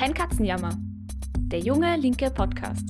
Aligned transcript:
Kein 0.00 0.14
Katzenjammer. 0.14 0.78
Der 1.36 1.58
junge 1.58 1.94
linke 1.96 2.30
Podcast. 2.30 2.88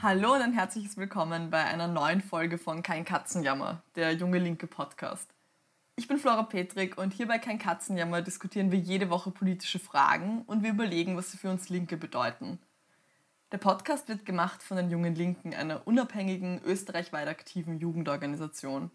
Hallo 0.00 0.32
und 0.32 0.40
ein 0.40 0.54
herzliches 0.54 0.96
Willkommen 0.96 1.50
bei 1.50 1.62
einer 1.62 1.86
neuen 1.86 2.22
Folge 2.22 2.56
von 2.56 2.82
Kein 2.82 3.04
Katzenjammer, 3.04 3.82
der 3.96 4.14
junge 4.14 4.38
linke 4.38 4.66
Podcast. 4.66 5.28
Ich 5.96 6.08
bin 6.08 6.16
Flora 6.16 6.44
Petrik 6.44 6.96
und 6.96 7.12
hier 7.12 7.28
bei 7.28 7.36
Kein 7.36 7.58
Katzenjammer 7.58 8.22
diskutieren 8.22 8.72
wir 8.72 8.78
jede 8.78 9.10
Woche 9.10 9.30
politische 9.30 9.78
Fragen 9.78 10.40
und 10.46 10.62
wir 10.62 10.70
überlegen, 10.70 11.14
was 11.18 11.30
sie 11.30 11.36
für 11.36 11.50
uns 11.50 11.68
Linke 11.68 11.98
bedeuten. 11.98 12.58
Der 13.52 13.58
Podcast 13.58 14.08
wird 14.08 14.24
gemacht 14.24 14.62
von 14.62 14.78
den 14.78 14.90
Jungen 14.90 15.14
Linken, 15.14 15.52
einer 15.52 15.86
unabhängigen, 15.86 16.62
österreichweit 16.64 17.28
aktiven 17.28 17.78
Jugendorganisation. 17.78 18.90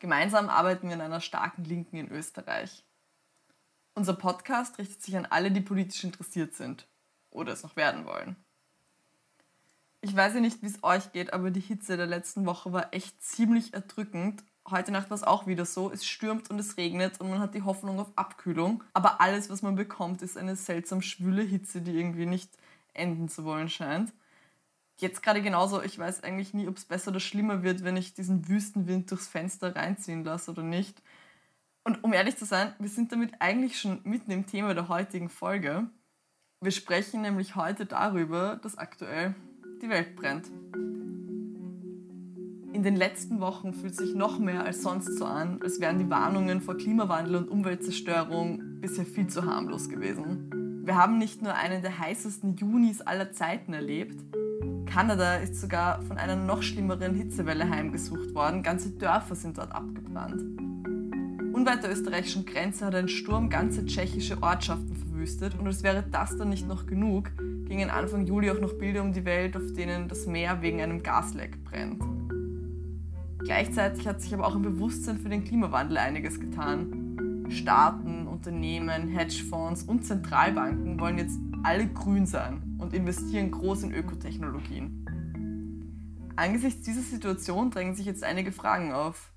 Gemeinsam 0.00 0.50
arbeiten 0.50 0.88
wir 0.88 0.96
in 0.96 1.00
einer 1.00 1.22
starken 1.22 1.64
Linken 1.64 1.96
in 1.96 2.10
Österreich. 2.10 2.84
Unser 3.94 4.14
Podcast 4.14 4.78
richtet 4.78 5.02
sich 5.02 5.16
an 5.16 5.26
alle, 5.26 5.50
die 5.50 5.60
politisch 5.60 6.04
interessiert 6.04 6.54
sind 6.54 6.86
oder 7.30 7.52
es 7.52 7.62
noch 7.62 7.76
werden 7.76 8.04
wollen. 8.04 8.36
Ich 10.02 10.16
weiß 10.16 10.34
ja 10.34 10.40
nicht, 10.40 10.62
wie 10.62 10.66
es 10.66 10.82
euch 10.82 11.12
geht, 11.12 11.32
aber 11.32 11.50
die 11.50 11.60
Hitze 11.60 11.96
der 11.96 12.06
letzten 12.06 12.46
Woche 12.46 12.72
war 12.72 12.94
echt 12.94 13.22
ziemlich 13.22 13.74
erdrückend. 13.74 14.42
Heute 14.68 14.92
Nacht 14.92 15.10
war 15.10 15.14
es 15.14 15.24
auch 15.24 15.46
wieder 15.46 15.66
so. 15.66 15.90
Es 15.90 16.06
stürmt 16.06 16.48
und 16.48 16.58
es 16.58 16.78
regnet 16.78 17.20
und 17.20 17.28
man 17.28 17.40
hat 17.40 17.54
die 17.54 17.62
Hoffnung 17.62 18.00
auf 18.00 18.10
Abkühlung. 18.16 18.82
Aber 18.94 19.20
alles, 19.20 19.50
was 19.50 19.60
man 19.60 19.74
bekommt, 19.74 20.22
ist 20.22 20.38
eine 20.38 20.56
seltsam 20.56 21.02
schwüle 21.02 21.42
Hitze, 21.42 21.82
die 21.82 21.98
irgendwie 21.98 22.26
nicht 22.26 22.50
enden 22.94 23.28
zu 23.28 23.44
wollen 23.44 23.68
scheint. 23.68 24.12
Jetzt 24.96 25.22
gerade 25.22 25.42
genauso, 25.42 25.82
ich 25.82 25.98
weiß 25.98 26.22
eigentlich 26.22 26.54
nie, 26.54 26.68
ob 26.68 26.76
es 26.76 26.84
besser 26.84 27.10
oder 27.10 27.20
schlimmer 27.20 27.62
wird, 27.62 27.84
wenn 27.84 27.96
ich 27.96 28.14
diesen 28.14 28.48
Wüstenwind 28.48 29.10
durchs 29.10 29.28
Fenster 29.28 29.74
reinziehen 29.74 30.24
lasse 30.24 30.50
oder 30.50 30.62
nicht. 30.62 31.02
Und 31.84 32.04
um 32.04 32.12
ehrlich 32.12 32.36
zu 32.36 32.44
sein, 32.44 32.74
wir 32.78 32.88
sind 32.88 33.12
damit 33.12 33.32
eigentlich 33.38 33.80
schon 33.80 34.00
mitten 34.04 34.30
im 34.30 34.46
Thema 34.46 34.74
der 34.74 34.88
heutigen 34.88 35.28
Folge. 35.28 35.88
Wir 36.60 36.72
sprechen 36.72 37.22
nämlich 37.22 37.56
heute 37.56 37.86
darüber, 37.86 38.60
dass 38.62 38.76
aktuell 38.76 39.34
die 39.80 39.88
Welt 39.88 40.14
brennt. 40.14 40.46
In 42.72 42.82
den 42.82 42.96
letzten 42.96 43.40
Wochen 43.40 43.72
fühlt 43.72 43.96
sich 43.96 44.14
noch 44.14 44.38
mehr 44.38 44.64
als 44.64 44.82
sonst 44.82 45.18
so 45.18 45.24
an, 45.24 45.60
als 45.62 45.80
wären 45.80 45.98
die 45.98 46.10
Warnungen 46.10 46.60
vor 46.60 46.76
Klimawandel 46.76 47.36
und 47.36 47.48
Umweltzerstörung 47.48 48.80
bisher 48.80 49.06
viel 49.06 49.26
zu 49.26 49.44
harmlos 49.44 49.88
gewesen. 49.88 50.82
Wir 50.84 50.96
haben 50.96 51.18
nicht 51.18 51.42
nur 51.42 51.54
einen 51.54 51.82
der 51.82 51.98
heißesten 51.98 52.56
Junis 52.56 53.00
aller 53.00 53.32
Zeiten 53.32 53.72
erlebt, 53.72 54.20
Kanada 54.90 55.36
ist 55.36 55.60
sogar 55.60 56.02
von 56.02 56.18
einer 56.18 56.34
noch 56.34 56.62
schlimmeren 56.62 57.14
Hitzewelle 57.14 57.70
heimgesucht 57.70 58.34
worden, 58.34 58.64
ganze 58.64 58.90
Dörfer 58.90 59.36
sind 59.36 59.56
dort 59.56 59.72
abgebrannt. 59.72 60.69
Unweit 61.52 61.82
der 61.82 61.90
österreichischen 61.90 62.46
Grenze 62.46 62.86
hat 62.86 62.94
ein 62.94 63.08
Sturm 63.08 63.50
ganze 63.50 63.84
tschechische 63.84 64.40
Ortschaften 64.42 64.94
verwüstet 64.94 65.58
und 65.58 65.66
als 65.66 65.82
wäre 65.82 66.04
das 66.08 66.36
dann 66.36 66.48
nicht 66.48 66.68
noch 66.68 66.86
genug, 66.86 67.30
gingen 67.66 67.90
Anfang 67.90 68.24
Juli 68.24 68.50
auch 68.50 68.60
noch 68.60 68.74
Bilder 68.74 69.02
um 69.02 69.12
die 69.12 69.24
Welt, 69.24 69.56
auf 69.56 69.72
denen 69.72 70.08
das 70.08 70.26
Meer 70.26 70.62
wegen 70.62 70.80
einem 70.80 71.02
Gasleck 71.02 71.62
brennt. 71.64 72.02
Gleichzeitig 73.38 74.06
hat 74.06 74.20
sich 74.20 74.32
aber 74.32 74.46
auch 74.46 74.54
im 74.54 74.62
Bewusstsein 74.62 75.18
für 75.18 75.28
den 75.28 75.44
Klimawandel 75.44 75.98
einiges 75.98 76.38
getan. 76.38 77.46
Staaten, 77.48 78.28
Unternehmen, 78.28 79.08
Hedgefonds 79.08 79.82
und 79.82 80.04
Zentralbanken 80.04 81.00
wollen 81.00 81.18
jetzt 81.18 81.38
alle 81.64 81.86
grün 81.88 82.26
sein 82.26 82.76
und 82.78 82.94
investieren 82.94 83.50
groß 83.50 83.82
in 83.82 83.92
Ökotechnologien. 83.92 85.04
Angesichts 86.36 86.82
dieser 86.82 87.02
Situation 87.02 87.70
drängen 87.70 87.94
sich 87.94 88.06
jetzt 88.06 88.22
einige 88.22 88.52
Fragen 88.52 88.92
auf. 88.92 89.32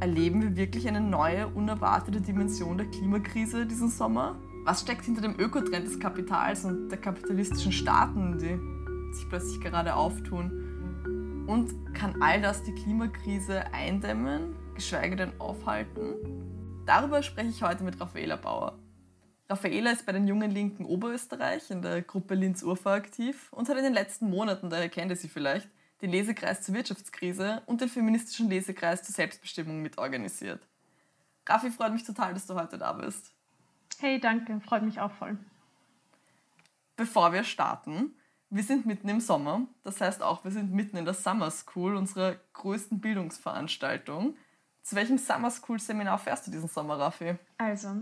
Erleben 0.00 0.40
wir 0.42 0.56
wirklich 0.56 0.86
eine 0.86 1.00
neue, 1.00 1.48
unerwartete 1.48 2.20
Dimension 2.20 2.78
der 2.78 2.86
Klimakrise 2.86 3.66
diesen 3.66 3.88
Sommer? 3.90 4.36
Was 4.64 4.82
steckt 4.82 5.04
hinter 5.04 5.22
dem 5.22 5.40
Ökotrend 5.40 5.88
des 5.88 5.98
Kapitals 5.98 6.64
und 6.64 6.88
der 6.88 7.00
kapitalistischen 7.00 7.72
Staaten, 7.72 8.38
die 8.38 9.16
sich 9.16 9.28
plötzlich 9.28 9.60
gerade 9.60 9.96
auftun? 9.96 11.46
Und 11.48 11.94
kann 11.94 12.22
all 12.22 12.40
das 12.40 12.62
die 12.62 12.74
Klimakrise 12.74 13.72
eindämmen, 13.72 14.54
geschweige 14.76 15.16
denn 15.16 15.32
aufhalten? 15.40 16.84
Darüber 16.86 17.20
spreche 17.24 17.48
ich 17.48 17.62
heute 17.64 17.82
mit 17.82 18.00
Raffaela 18.00 18.36
Bauer. 18.36 18.78
Raffaela 19.48 19.90
ist 19.90 20.06
bei 20.06 20.12
den 20.12 20.28
Jungen 20.28 20.52
Linken 20.52 20.84
Oberösterreich 20.84 21.72
in 21.72 21.82
der 21.82 22.02
Gruppe 22.02 22.34
Linz-Urfa 22.34 22.94
aktiv 22.94 23.52
und 23.52 23.68
hat 23.68 23.76
in 23.76 23.84
den 23.84 23.94
letzten 23.94 24.30
Monaten, 24.30 24.70
daher 24.70 24.90
kennt 24.90 25.10
ihr 25.10 25.16
sie 25.16 25.28
vielleicht, 25.28 25.68
den 26.00 26.10
Lesekreis 26.10 26.62
zur 26.62 26.74
Wirtschaftskrise 26.74 27.62
und 27.66 27.80
den 27.80 27.88
feministischen 27.88 28.48
Lesekreis 28.48 29.02
zur 29.02 29.14
Selbstbestimmung 29.14 29.82
mitorganisiert. 29.82 30.66
Raffi, 31.46 31.70
freut 31.70 31.92
mich 31.92 32.04
total, 32.04 32.34
dass 32.34 32.46
du 32.46 32.54
heute 32.54 32.78
da 32.78 32.92
bist. 32.92 33.32
Hey, 33.98 34.20
danke, 34.20 34.60
freut 34.60 34.82
mich 34.82 35.00
auch 35.00 35.12
voll. 35.12 35.36
Bevor 36.96 37.32
wir 37.32 37.44
starten, 37.44 38.14
wir 38.50 38.62
sind 38.62 38.86
mitten 38.86 39.08
im 39.08 39.20
Sommer, 39.20 39.66
das 39.82 40.00
heißt 40.00 40.22
auch, 40.22 40.44
wir 40.44 40.50
sind 40.50 40.72
mitten 40.72 40.96
in 40.96 41.04
der 41.04 41.14
Summer 41.14 41.50
School, 41.50 41.96
unserer 41.96 42.36
größten 42.52 43.00
Bildungsveranstaltung. 43.00 44.36
Zu 44.82 44.96
welchem 44.96 45.18
Summer 45.18 45.50
School 45.50 45.78
Seminar 45.78 46.18
fährst 46.18 46.46
du 46.46 46.50
diesen 46.50 46.68
Sommer, 46.68 46.98
Raffi? 46.98 47.36
Also, 47.58 47.94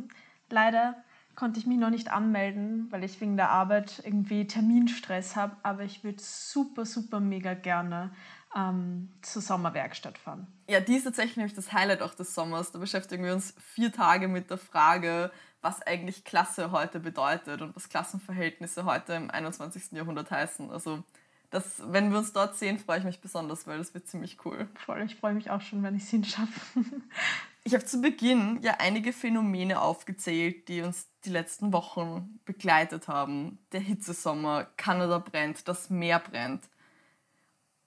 leider 0.50 1.02
konnte 1.36 1.60
ich 1.60 1.66
mich 1.66 1.78
noch 1.78 1.90
nicht 1.90 2.10
anmelden, 2.10 2.88
weil 2.90 3.04
ich 3.04 3.20
wegen 3.20 3.36
der 3.36 3.50
Arbeit 3.50 4.02
irgendwie 4.04 4.46
Terminstress 4.46 5.36
habe, 5.36 5.56
aber 5.62 5.84
ich 5.84 6.02
würde 6.02 6.20
super, 6.20 6.84
super 6.86 7.20
mega 7.20 7.54
gerne 7.54 8.10
ähm, 8.56 9.10
zur 9.22 9.42
Sommerwerkstatt 9.42 10.18
fahren. 10.18 10.46
Ja, 10.68 10.80
die 10.80 10.94
ist 10.94 11.04
tatsächlich 11.04 11.36
nämlich 11.36 11.54
das 11.54 11.72
Highlight 11.72 12.02
auch 12.02 12.14
des 12.14 12.34
Sommers. 12.34 12.72
Da 12.72 12.78
beschäftigen 12.78 13.22
wir 13.24 13.34
uns 13.34 13.54
vier 13.58 13.92
Tage 13.92 14.28
mit 14.28 14.50
der 14.50 14.58
Frage, 14.58 15.30
was 15.60 15.82
eigentlich 15.82 16.24
Klasse 16.24 16.70
heute 16.70 17.00
bedeutet 17.00 17.60
und 17.60 17.76
was 17.76 17.88
Klassenverhältnisse 17.88 18.84
heute 18.84 19.12
im 19.12 19.30
21. 19.30 19.92
Jahrhundert 19.92 20.30
heißen. 20.30 20.70
Also 20.70 21.04
das, 21.50 21.82
wenn 21.92 22.10
wir 22.10 22.18
uns 22.18 22.32
dort 22.32 22.56
sehen, 22.56 22.78
freue 22.78 22.98
ich 22.98 23.04
mich 23.04 23.20
besonders, 23.20 23.66
weil 23.66 23.78
das 23.78 23.92
wird 23.94 24.08
ziemlich 24.08 24.38
cool. 24.44 24.68
Voll, 24.74 25.02
ich 25.02 25.16
freue 25.16 25.34
mich 25.34 25.50
auch 25.50 25.60
schon, 25.60 25.82
wenn 25.82 25.94
ich 25.94 26.04
es 26.04 26.10
hinschaffe. 26.10 26.60
ich 27.66 27.74
habe 27.74 27.84
zu 27.84 28.00
Beginn 28.00 28.60
ja 28.62 28.76
einige 28.78 29.12
Phänomene 29.12 29.80
aufgezählt, 29.80 30.68
die 30.68 30.82
uns 30.82 31.08
die 31.24 31.30
letzten 31.30 31.72
Wochen 31.72 32.38
begleitet 32.44 33.08
haben. 33.08 33.58
Der 33.72 33.80
Hitzesommer, 33.80 34.68
Kanada 34.76 35.18
brennt, 35.18 35.66
das 35.66 35.90
Meer 35.90 36.20
brennt. 36.20 36.62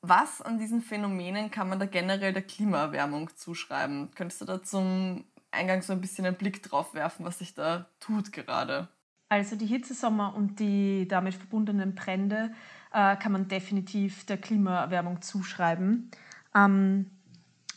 Was 0.02 0.42
an 0.42 0.58
diesen 0.58 0.82
Phänomenen 0.82 1.50
kann 1.50 1.70
man 1.70 1.80
da 1.80 1.86
generell 1.86 2.34
der 2.34 2.42
Klimaerwärmung 2.42 3.34
zuschreiben? 3.38 4.12
Könntest 4.16 4.42
du 4.42 4.46
da 4.46 4.62
zum 4.62 5.24
Eingang 5.50 5.82
so 5.82 5.94
ein 5.94 6.02
bisschen 6.02 6.26
einen 6.26 6.36
Blick 6.36 6.62
drauf 6.62 6.94
werfen, 6.94 7.26
was 7.26 7.40
sich 7.40 7.54
da 7.54 7.90
tut 8.02 8.34
gerade? 8.34 8.90
Also 9.30 9.56
die 9.56 9.66
Hitzesommer 9.66 10.36
und 10.36 10.60
die 10.60 11.08
damit 11.08 11.36
verbundenen 11.36 11.96
Brände 11.96 12.52
äh, 12.92 13.16
kann 13.16 13.32
man 13.32 13.48
definitiv 13.48 14.26
der 14.26 14.40
Klimaerwärmung 14.40 15.22
zuschreiben. 15.22 16.12
Ähm, 16.54 17.12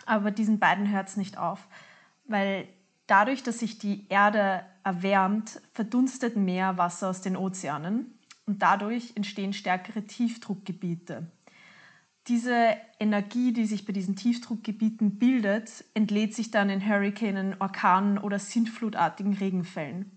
aber 0.04 0.32
diesen 0.32 0.58
beiden 0.58 0.90
hört 0.90 1.08
es 1.08 1.16
nicht 1.16 1.38
auf, 1.38 1.68
weil 2.24 2.68
dadurch, 3.06 3.42
dass 3.42 3.58
sich 3.58 3.78
die 3.78 4.06
Erde 4.08 4.64
erwärmt, 4.84 5.60
verdunstet 5.74 6.36
mehr 6.36 6.78
Wasser 6.78 7.10
aus 7.10 7.20
den 7.20 7.36
Ozeanen 7.36 8.18
und 8.46 8.62
dadurch 8.62 9.12
entstehen 9.14 9.52
stärkere 9.52 10.02
Tiefdruckgebiete. 10.04 11.30
Diese 12.28 12.76
Energie, 13.00 13.52
die 13.52 13.66
sich 13.66 13.84
bei 13.84 13.92
diesen 13.92 14.14
Tiefdruckgebieten 14.14 15.18
bildet, 15.18 15.84
entlädt 15.94 16.34
sich 16.34 16.52
dann 16.52 16.70
in 16.70 16.86
Hurrikanen, 16.86 17.56
Orkanen 17.58 18.18
oder 18.18 18.38
sintflutartigen 18.38 19.34
Regenfällen. 19.34 20.12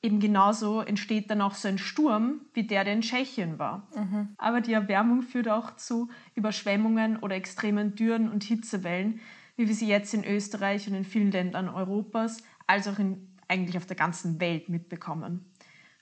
Eben 0.00 0.20
genauso 0.20 0.80
entsteht 0.80 1.30
dann 1.30 1.40
auch 1.40 1.54
so 1.54 1.66
ein 1.66 1.78
Sturm, 1.78 2.42
wie 2.52 2.64
der, 2.64 2.84
der 2.84 2.92
in 2.92 3.00
Tschechien 3.00 3.58
war. 3.58 3.88
Mhm. 3.96 4.28
Aber 4.36 4.60
die 4.60 4.74
Erwärmung 4.74 5.22
führt 5.22 5.48
auch 5.48 5.76
zu 5.76 6.08
Überschwemmungen 6.34 7.16
oder 7.16 7.34
extremen 7.34 7.94
Dürren 7.96 8.28
und 8.30 8.44
Hitzewellen, 8.44 9.20
wie 9.56 9.68
wir 9.68 9.74
sie 9.74 9.88
jetzt 9.88 10.14
in 10.14 10.24
Österreich 10.24 10.88
und 10.88 10.94
in 10.94 11.04
vielen 11.04 11.30
Ländern 11.30 11.68
Europas, 11.68 12.42
als 12.66 12.88
auch 12.88 12.98
in, 12.98 13.28
eigentlich 13.48 13.76
auf 13.76 13.86
der 13.86 13.96
ganzen 13.96 14.40
Welt 14.40 14.68
mitbekommen. 14.68 15.44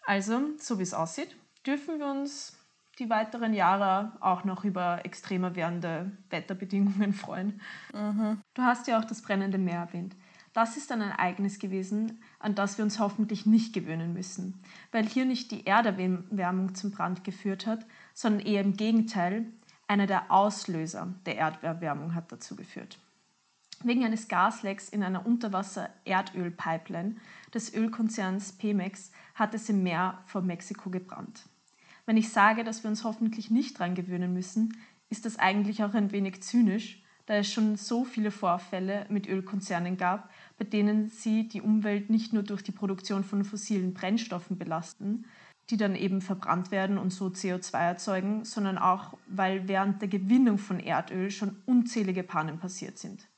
Also, 0.05 0.41
so 0.59 0.79
wie 0.79 0.83
es 0.83 0.95
aussieht, 0.95 1.37
dürfen 1.67 1.99
wir 1.99 2.07
uns 2.07 2.57
die 2.99 3.09
weiteren 3.09 3.55
Jahre 3.55 4.13
auch 4.21 4.45
noch 4.45 4.65
über 4.65 5.05
extremer 5.05 5.55
werdende 5.57 6.13
Wetterbedingungen 6.31 7.13
freuen. 7.13 7.61
Mhm. 7.95 8.41
Du 8.55 8.63
hast 8.63 8.87
ja 8.87 8.99
auch 8.99 9.05
das 9.05 9.23
brennende 9.23 9.59
Meer 9.59 9.79
erwähnt. 9.79 10.15
Das 10.53 10.77
ist 10.77 10.93
ein 10.93 11.01
Ereignis 11.01 11.59
gewesen, 11.59 12.21
an 12.39 12.55
das 12.55 12.77
wir 12.77 12.85
uns 12.85 12.99
hoffentlich 12.99 13.47
nicht 13.47 13.73
gewöhnen 13.73 14.13
müssen, 14.13 14.63
weil 14.91 15.07
hier 15.07 15.25
nicht 15.25 15.51
die 15.51 15.67
Erderwärmung 15.67 16.75
zum 16.75 16.91
Brand 16.91 17.25
geführt 17.25 17.67
hat, 17.67 17.87
sondern 18.13 18.47
eher 18.47 18.61
im 18.61 18.77
Gegenteil, 18.77 19.47
einer 19.89 20.07
der 20.07 20.31
Auslöser 20.31 21.15
der 21.25 21.39
Erderwärmung 21.39 22.15
hat 22.15 22.31
dazu 22.33 22.55
geführt. 22.55 22.99
Wegen 23.85 24.05
eines 24.05 24.29
Gaslecks 24.29 24.89
in 24.89 25.03
einer 25.03 25.27
Unterwasser-Erdöl-Pipeline 25.27 27.17
des 27.53 27.75
Ölkonzerns 27.75 28.53
Pemex 28.53 29.11
hat 29.35 29.55
es 29.55 29.69
im 29.69 29.83
Meer 29.83 30.23
vor 30.27 30.43
Mexiko 30.43 30.89
gebrannt. 30.89 31.49
Wenn 32.07 32.17
ich 32.17 32.31
sage, 32.31 32.63
dass 32.63 32.85
wir 32.85 32.91
uns 32.91 33.03
hoffentlich 33.03 33.51
nicht 33.51 33.81
daran 33.81 33.95
gewöhnen 33.95 34.33
müssen, 34.33 34.77
ist 35.11 35.25
das 35.25 35.39
eigentlich 35.39 35.83
auch 35.83 35.95
ein 35.95 36.13
wenig 36.13 36.43
zynisch, 36.43 37.03
da 37.27 37.35
es 37.35 37.53
schon 37.53 37.77
so 37.77 38.05
viele 38.05 38.31
Vorfälle 38.31 39.07
mit 39.09 39.29
Ölkonzernen 39.29 39.97
gab, 39.97 40.31
bei 40.59 40.65
denen 40.65 41.09
sie 41.09 41.49
die 41.49 41.61
Umwelt 41.61 42.09
nicht 42.09 42.33
nur 42.33 42.43
durch 42.45 42.63
die 42.63 42.73
Produktion 42.73 43.25
von 43.25 43.45
fossilen 43.45 43.95
Brennstoffen 43.95 44.59
belasten, 44.59 45.25
die 45.71 45.77
dann 45.77 45.95
eben 45.97 46.21
verbrannt 46.21 46.71
werden 46.71 46.99
und 46.99 47.11
so 47.11 47.27
CO2 47.27 47.79
erzeugen, 47.79 48.45
sondern 48.45 48.79
auch, 48.79 49.17
weil 49.27 49.67
während 49.67 50.03
der 50.03 50.09
Gewinnung 50.09 50.59
von 50.59 50.79
Erdöl 50.79 51.31
schon 51.31 51.57
unzählige 51.67 52.23
Pannen 52.23 52.59
passiert 52.59 52.99
sind. 52.99 53.29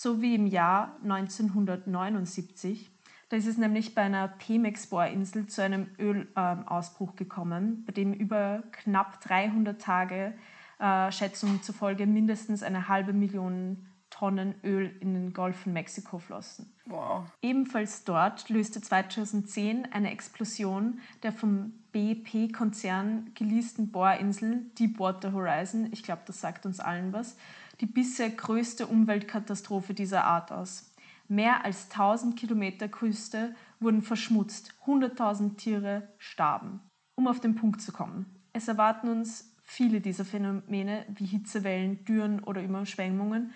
So 0.00 0.22
wie 0.22 0.36
im 0.36 0.46
Jahr 0.46 0.96
1979. 1.02 2.88
Da 3.30 3.36
ist 3.36 3.48
es 3.48 3.58
nämlich 3.58 3.96
bei 3.96 4.02
einer 4.02 4.28
Pemex-Bohrinsel 4.28 5.48
zu 5.48 5.60
einem 5.60 5.88
Ölausbruch 5.98 7.16
gekommen, 7.16 7.82
bei 7.84 7.92
dem 7.92 8.12
über 8.12 8.62
knapp 8.70 9.20
300 9.22 9.82
Tage 9.82 10.34
äh, 10.78 11.10
Schätzungen 11.10 11.64
zufolge 11.64 12.06
mindestens 12.06 12.62
eine 12.62 12.86
halbe 12.86 13.12
Million 13.12 13.88
Tonnen 14.10 14.54
Öl 14.62 14.96
in 15.00 15.14
den 15.14 15.32
Golf 15.32 15.62
von 15.62 15.72
Mexiko 15.72 16.20
flossen. 16.20 16.72
Wow. 16.86 17.24
Ebenfalls 17.42 18.04
dort 18.04 18.48
löste 18.50 18.80
2010 18.80 19.88
eine 19.92 20.12
Explosion 20.12 21.00
der 21.24 21.32
vom 21.32 21.72
BP-Konzern 21.92 23.32
geleasten 23.34 23.90
Bohrinsel 23.90 24.66
Deepwater 24.78 25.32
Horizon, 25.32 25.88
ich 25.90 26.04
glaube, 26.04 26.22
das 26.24 26.40
sagt 26.40 26.66
uns 26.66 26.78
allen 26.78 27.12
was, 27.12 27.36
die 27.80 27.86
bisher 27.86 28.30
größte 28.30 28.86
Umweltkatastrophe 28.86 29.94
dieser 29.94 30.24
Art 30.24 30.52
aus. 30.52 30.92
Mehr 31.28 31.64
als 31.64 31.90
1000 31.90 32.36
Kilometer 32.36 32.88
Küste 32.88 33.54
wurden 33.80 34.02
verschmutzt, 34.02 34.74
100.000 34.86 35.56
Tiere 35.56 36.08
starben. 36.18 36.80
Um 37.14 37.28
auf 37.28 37.40
den 37.40 37.54
Punkt 37.54 37.82
zu 37.82 37.92
kommen. 37.92 38.26
Es 38.52 38.68
erwarten 38.68 39.08
uns 39.08 39.54
viele 39.62 40.00
dieser 40.00 40.24
Phänomene 40.24 41.04
wie 41.08 41.26
Hitzewellen, 41.26 42.04
Dürren 42.04 42.42
oder 42.42 42.62
Überschwemmungen 42.62 43.52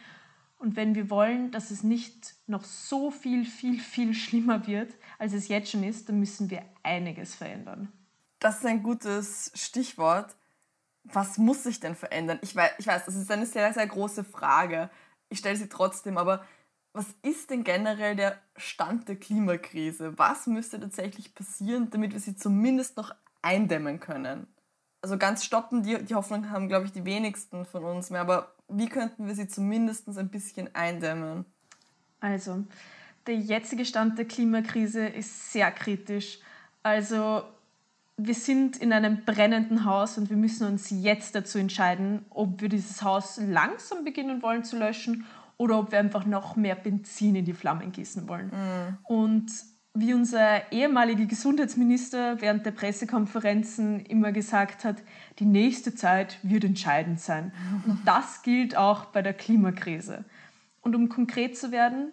und 0.63 0.77
wenn 0.77 0.95
wir 0.95 1.11
wollen, 1.11 1.51
dass 1.51 1.73
es 1.73 1.83
nicht 1.83 2.37
noch 2.47 2.63
so 2.63 3.11
viel, 3.11 3.45
viel, 3.45 3.81
viel 3.81 4.15
schlimmer 4.25 4.69
wird, 4.69 4.95
als 5.19 5.33
es 5.33 5.49
jetzt 5.49 5.73
schon 5.73 5.83
ist, 5.83 6.09
dann 6.09 6.21
müssen 6.21 6.51
wir 6.51 6.63
einiges 6.85 7.35
verändern. 7.35 7.93
Das 8.39 8.59
ist 8.59 8.67
ein 8.67 8.85
gutes 8.85 9.51
Stichwort. 9.57 10.37
Was 11.05 11.39
muss 11.39 11.65
sich 11.65 11.81
denn 11.81 11.95
verändern? 11.95 12.39
Ich 12.43 12.55
weiß, 12.55 12.73
ich 12.79 12.87
weiß, 12.87 13.05
das 13.05 13.17
ist 13.17 13.31
eine 13.31 13.47
sehr, 13.47 13.73
sehr 13.73 13.87
große 13.87 14.25
Frage. 14.25 14.91
Ich 15.29 15.39
stelle 15.39 15.57
sie 15.57 15.69
trotzdem, 15.69 16.17
aber 16.17 16.45
was 16.93 17.07
ist 17.23 17.51
denn 17.51 17.65
generell 17.65 18.17
der 18.17 18.39
Stand 18.57 19.09
der 19.09 19.17
Klimakrise? 19.17 20.19
Was 20.19 20.47
müsste 20.47 20.79
tatsächlich 20.79 21.35
passieren, 21.35 21.91
damit 21.91 22.13
wir 22.13 22.21
sie 22.21 22.37
zumindest 22.37 22.97
noch 22.97 23.15
eindämmen 23.41 23.99
können? 23.99 24.47
Also 25.01 25.19
ganz 25.19 25.45
stoppen, 25.45 25.83
die, 25.83 26.05
die 26.05 26.15
Hoffnung 26.15 26.51
haben, 26.51 26.69
glaube 26.69 26.87
ich, 26.87 26.93
die 26.93 27.05
wenigsten 27.05 27.65
von 27.65 27.83
uns 27.85 28.11
mehr, 28.11 28.21
aber 28.21 28.55
wie 28.69 28.89
könnten 28.89 29.27
wir 29.27 29.35
sie 29.35 29.49
zumindest 29.49 30.09
ein 30.09 30.29
bisschen 30.29 30.73
eindämmen? 30.75 31.45
Also, 32.21 32.65
der 33.27 33.37
jetzige 33.37 33.85
Stand 33.85 34.17
der 34.19 34.27
Klimakrise 34.27 35.07
ist 35.07 35.53
sehr 35.53 35.73
kritisch. 35.73 36.39
Also, 36.85 37.43
wir 38.27 38.35
sind 38.35 38.77
in 38.77 38.93
einem 38.93 39.25
brennenden 39.25 39.85
Haus 39.85 40.19
und 40.19 40.31
wir 40.31 40.37
müssen 40.37 40.67
uns 40.67 40.91
jetzt 40.91 41.35
dazu 41.35 41.59
entscheiden, 41.59 42.25
ob 42.31 42.61
wir 42.61 42.69
dieses 42.69 43.03
Haus 43.03 43.41
langsam 43.41 44.05
beginnen 44.05 44.43
wollen 44.43 44.65
zu 44.65 44.79
löschen 44.79 45.27
oder 45.57 45.79
ob 45.79 45.93
wir 45.93 45.99
einfach 45.99 46.27
noch 46.27 46.57
mehr 46.57 46.75
Benzin 46.75 47.37
in 47.37 47.45
die 47.45 47.53
Flammen 47.53 47.93
gießen 47.93 48.29
wollen. 48.29 48.47
Mhm. 48.47 48.99
Und 49.05 49.53
wie 49.95 50.15
unser 50.15 50.73
ehemaliger 50.73 51.27
Gesundheitsminister 51.27 52.41
während 52.41 52.65
der 52.65 52.71
Pressekonferenzen 52.71 54.01
immer 54.01 54.33
gesagt 54.33 54.85
hat, 54.85 55.03
die 55.39 55.45
nächste 55.45 55.95
Zeit 55.95 56.39
wird 56.43 56.65
entscheidend 56.65 57.21
sein. 57.21 57.53
Und 57.87 58.01
das 58.07 58.43
gilt 58.43 58.77
auch 58.77 59.07
bei 59.07 59.21
der 59.21 59.35
Klimakrise. 59.35 60.25
Und 60.81 60.97
um 60.97 61.09
konkret 61.09 61.57
zu 61.57 61.73
werden, 61.73 62.13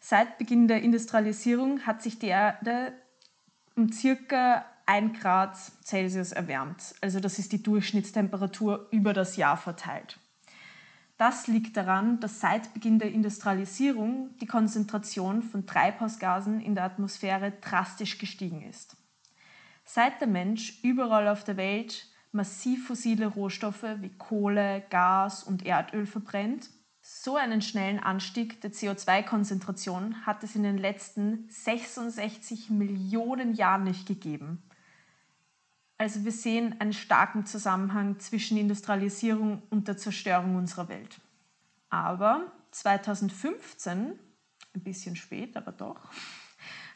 seit 0.00 0.38
Beginn 0.38 0.66
der 0.68 0.82
Industrialisierung 0.82 1.80
hat 1.86 2.02
sich 2.02 2.18
die 2.18 2.28
Erde 2.28 2.92
um 3.76 3.92
circa 3.92 4.64
1 4.86 5.20
Grad 5.20 5.56
Celsius 5.84 6.32
erwärmt. 6.32 6.94
Also 7.00 7.20
das 7.20 7.38
ist 7.38 7.52
die 7.52 7.62
Durchschnittstemperatur 7.62 8.86
über 8.90 9.12
das 9.12 9.36
Jahr 9.36 9.56
verteilt. 9.56 10.18
Das 11.18 11.46
liegt 11.46 11.76
daran, 11.76 12.20
dass 12.20 12.40
seit 12.40 12.74
Beginn 12.74 12.98
der 12.98 13.10
Industrialisierung 13.10 14.36
die 14.40 14.46
Konzentration 14.46 15.42
von 15.42 15.66
Treibhausgasen 15.66 16.60
in 16.60 16.74
der 16.74 16.84
Atmosphäre 16.84 17.52
drastisch 17.60 18.18
gestiegen 18.18 18.62
ist. 18.62 18.96
Seit 19.84 20.20
der 20.20 20.28
Mensch 20.28 20.78
überall 20.82 21.28
auf 21.28 21.42
der 21.42 21.56
Welt 21.56 22.06
massiv 22.32 22.86
fossile 22.86 23.26
Rohstoffe 23.26 23.86
wie 24.00 24.10
Kohle, 24.10 24.84
Gas 24.90 25.42
und 25.42 25.64
Erdöl 25.64 26.06
verbrennt, 26.06 26.68
so 27.00 27.36
einen 27.36 27.62
schnellen 27.62 28.00
Anstieg 28.00 28.60
der 28.60 28.72
CO2-Konzentration 28.72 30.26
hat 30.26 30.42
es 30.42 30.56
in 30.56 30.64
den 30.64 30.76
letzten 30.76 31.48
66 31.48 32.68
Millionen 32.68 33.54
Jahren 33.54 33.84
nicht 33.84 34.06
gegeben. 34.06 34.60
Also 35.98 36.24
wir 36.24 36.32
sehen 36.32 36.78
einen 36.80 36.92
starken 36.92 37.46
Zusammenhang 37.46 38.18
zwischen 38.18 38.58
Industrialisierung 38.58 39.62
und 39.70 39.88
der 39.88 39.96
Zerstörung 39.96 40.56
unserer 40.56 40.88
Welt. 40.88 41.20
Aber 41.88 42.52
2015, 42.72 44.18
ein 44.74 44.82
bisschen 44.82 45.16
spät, 45.16 45.56
aber 45.56 45.72
doch, 45.72 46.10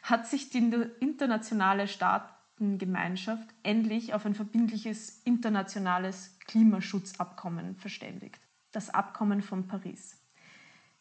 hat 0.03 0.27
sich 0.27 0.49
die 0.49 0.59
internationale 0.99 1.87
Staatengemeinschaft 1.87 3.47
endlich 3.63 4.13
auf 4.13 4.25
ein 4.25 4.35
verbindliches 4.35 5.21
internationales 5.23 6.37
Klimaschutzabkommen 6.45 7.75
verständigt, 7.77 8.39
das 8.71 8.91
Abkommen 8.91 9.41
von 9.41 9.67
Paris. 9.67 10.17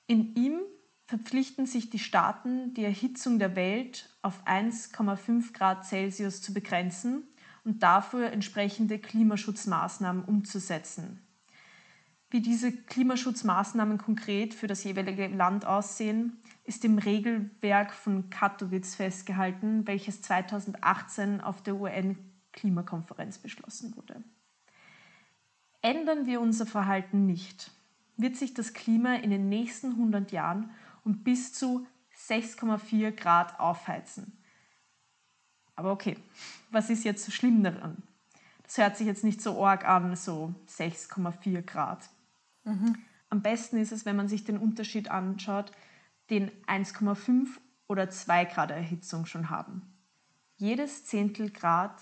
In 0.06 0.35
ihm 0.35 0.61
verpflichten 1.05 1.67
sich 1.67 1.91
die 1.91 1.99
Staaten, 1.99 2.73
die 2.75 2.85
Erhitzung 2.85 3.38
der 3.38 3.56
Welt 3.56 4.08
auf 4.23 4.46
1,5 4.46 5.53
Grad 5.53 5.85
Celsius 5.85 6.41
zu 6.41 6.55
begrenzen 6.55 7.25
und 7.64 7.82
dafür 7.82 8.30
entsprechende 8.30 8.98
Klimaschutzmaßnahmen 8.98 10.24
umzusetzen. 10.24 11.20
Wie 12.30 12.40
diese 12.40 12.70
Klimaschutzmaßnahmen 12.72 13.98
konkret 13.98 14.54
für 14.54 14.68
das 14.68 14.84
jeweilige 14.84 15.26
Land 15.26 15.64
aussehen, 15.64 16.38
ist 16.64 16.84
im 16.84 16.98
Regelwerk 16.98 17.92
von 17.92 18.30
Katowice 18.30 18.94
festgehalten, 18.94 19.86
welches 19.86 20.22
2018 20.22 21.40
auf 21.40 21.62
der 21.62 21.74
UN-Klimakonferenz 21.74 23.38
beschlossen 23.38 23.96
wurde. 23.96 24.22
Ändern 25.82 26.26
wir 26.26 26.40
unser 26.40 26.66
Verhalten 26.66 27.26
nicht, 27.26 27.72
wird 28.16 28.36
sich 28.36 28.54
das 28.54 28.74
Klima 28.74 29.14
in 29.14 29.30
den 29.30 29.48
nächsten 29.48 29.92
100 29.92 30.30
Jahren 30.30 30.70
um 31.04 31.22
bis 31.22 31.52
zu 31.52 31.86
6,4 32.29 33.12
Grad 33.12 33.58
aufheizen. 33.58 34.40
Aber 35.81 35.93
okay, 35.93 36.19
was 36.70 36.91
ist 36.91 37.05
jetzt 37.05 37.25
so 37.25 37.32
schlimm 37.32 37.65
daran? 37.65 37.96
Das 38.65 38.77
hört 38.77 38.99
sich 38.99 39.06
jetzt 39.06 39.25
nicht 39.25 39.41
so 39.41 39.65
arg 39.65 39.89
an, 39.89 40.15
so 40.15 40.55
6,4 40.69 41.63
Grad. 41.63 42.10
Mhm. 42.65 42.96
Am 43.31 43.41
besten 43.41 43.79
ist 43.79 43.91
es, 43.91 44.05
wenn 44.05 44.15
man 44.15 44.29
sich 44.29 44.44
den 44.44 44.58
Unterschied 44.58 45.10
anschaut, 45.10 45.72
den 46.29 46.51
1,5 46.67 47.46
oder 47.89 48.10
2 48.10 48.44
Grad 48.44 48.70
Erhitzung 48.72 49.25
schon 49.25 49.49
haben. 49.49 49.81
Jedes 50.58 51.06
Zehntel 51.06 51.49
Grad 51.49 51.99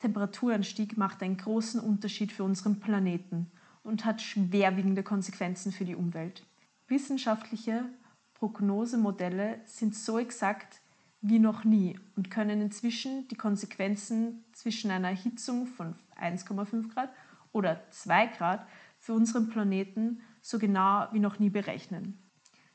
Temperaturanstieg 0.00 0.98
macht 0.98 1.22
einen 1.22 1.38
großen 1.38 1.80
Unterschied 1.80 2.32
für 2.32 2.44
unseren 2.44 2.80
Planeten 2.80 3.50
und 3.82 4.04
hat 4.04 4.20
schwerwiegende 4.20 5.02
Konsequenzen 5.02 5.72
für 5.72 5.86
die 5.86 5.96
Umwelt. 5.96 6.44
Wissenschaftliche 6.86 7.86
Prognosemodelle 8.34 9.62
sind 9.64 9.96
so 9.96 10.18
exakt 10.18 10.82
wie 11.20 11.38
noch 11.38 11.64
nie 11.64 11.98
und 12.16 12.30
können 12.30 12.60
inzwischen 12.60 13.26
die 13.28 13.36
Konsequenzen 13.36 14.44
zwischen 14.52 14.90
einer 14.90 15.10
Erhitzung 15.10 15.66
von 15.66 15.94
1,5 16.20 16.92
Grad 16.92 17.10
oder 17.52 17.82
2 17.90 18.26
Grad 18.28 18.66
für 18.98 19.14
unseren 19.14 19.48
Planeten 19.48 20.20
so 20.40 20.58
genau 20.58 21.08
wie 21.12 21.20
noch 21.20 21.38
nie 21.38 21.50
berechnen. 21.50 22.18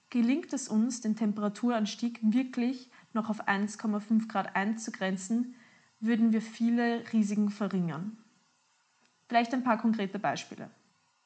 Gelingt 0.09 0.51
es 0.53 0.67
uns, 0.67 1.01
den 1.01 1.15
Temperaturanstieg 1.15 2.19
wirklich 2.21 2.89
noch 3.13 3.29
auf 3.29 3.47
1,5 3.47 4.27
Grad 4.27 4.55
einzugrenzen, 4.55 5.55
würden 6.01 6.33
wir 6.33 6.41
viele 6.41 7.03
Risiken 7.13 7.49
verringern. 7.49 8.17
Vielleicht 9.29 9.53
ein 9.53 9.63
paar 9.63 9.77
konkrete 9.77 10.19
Beispiele. 10.19 10.69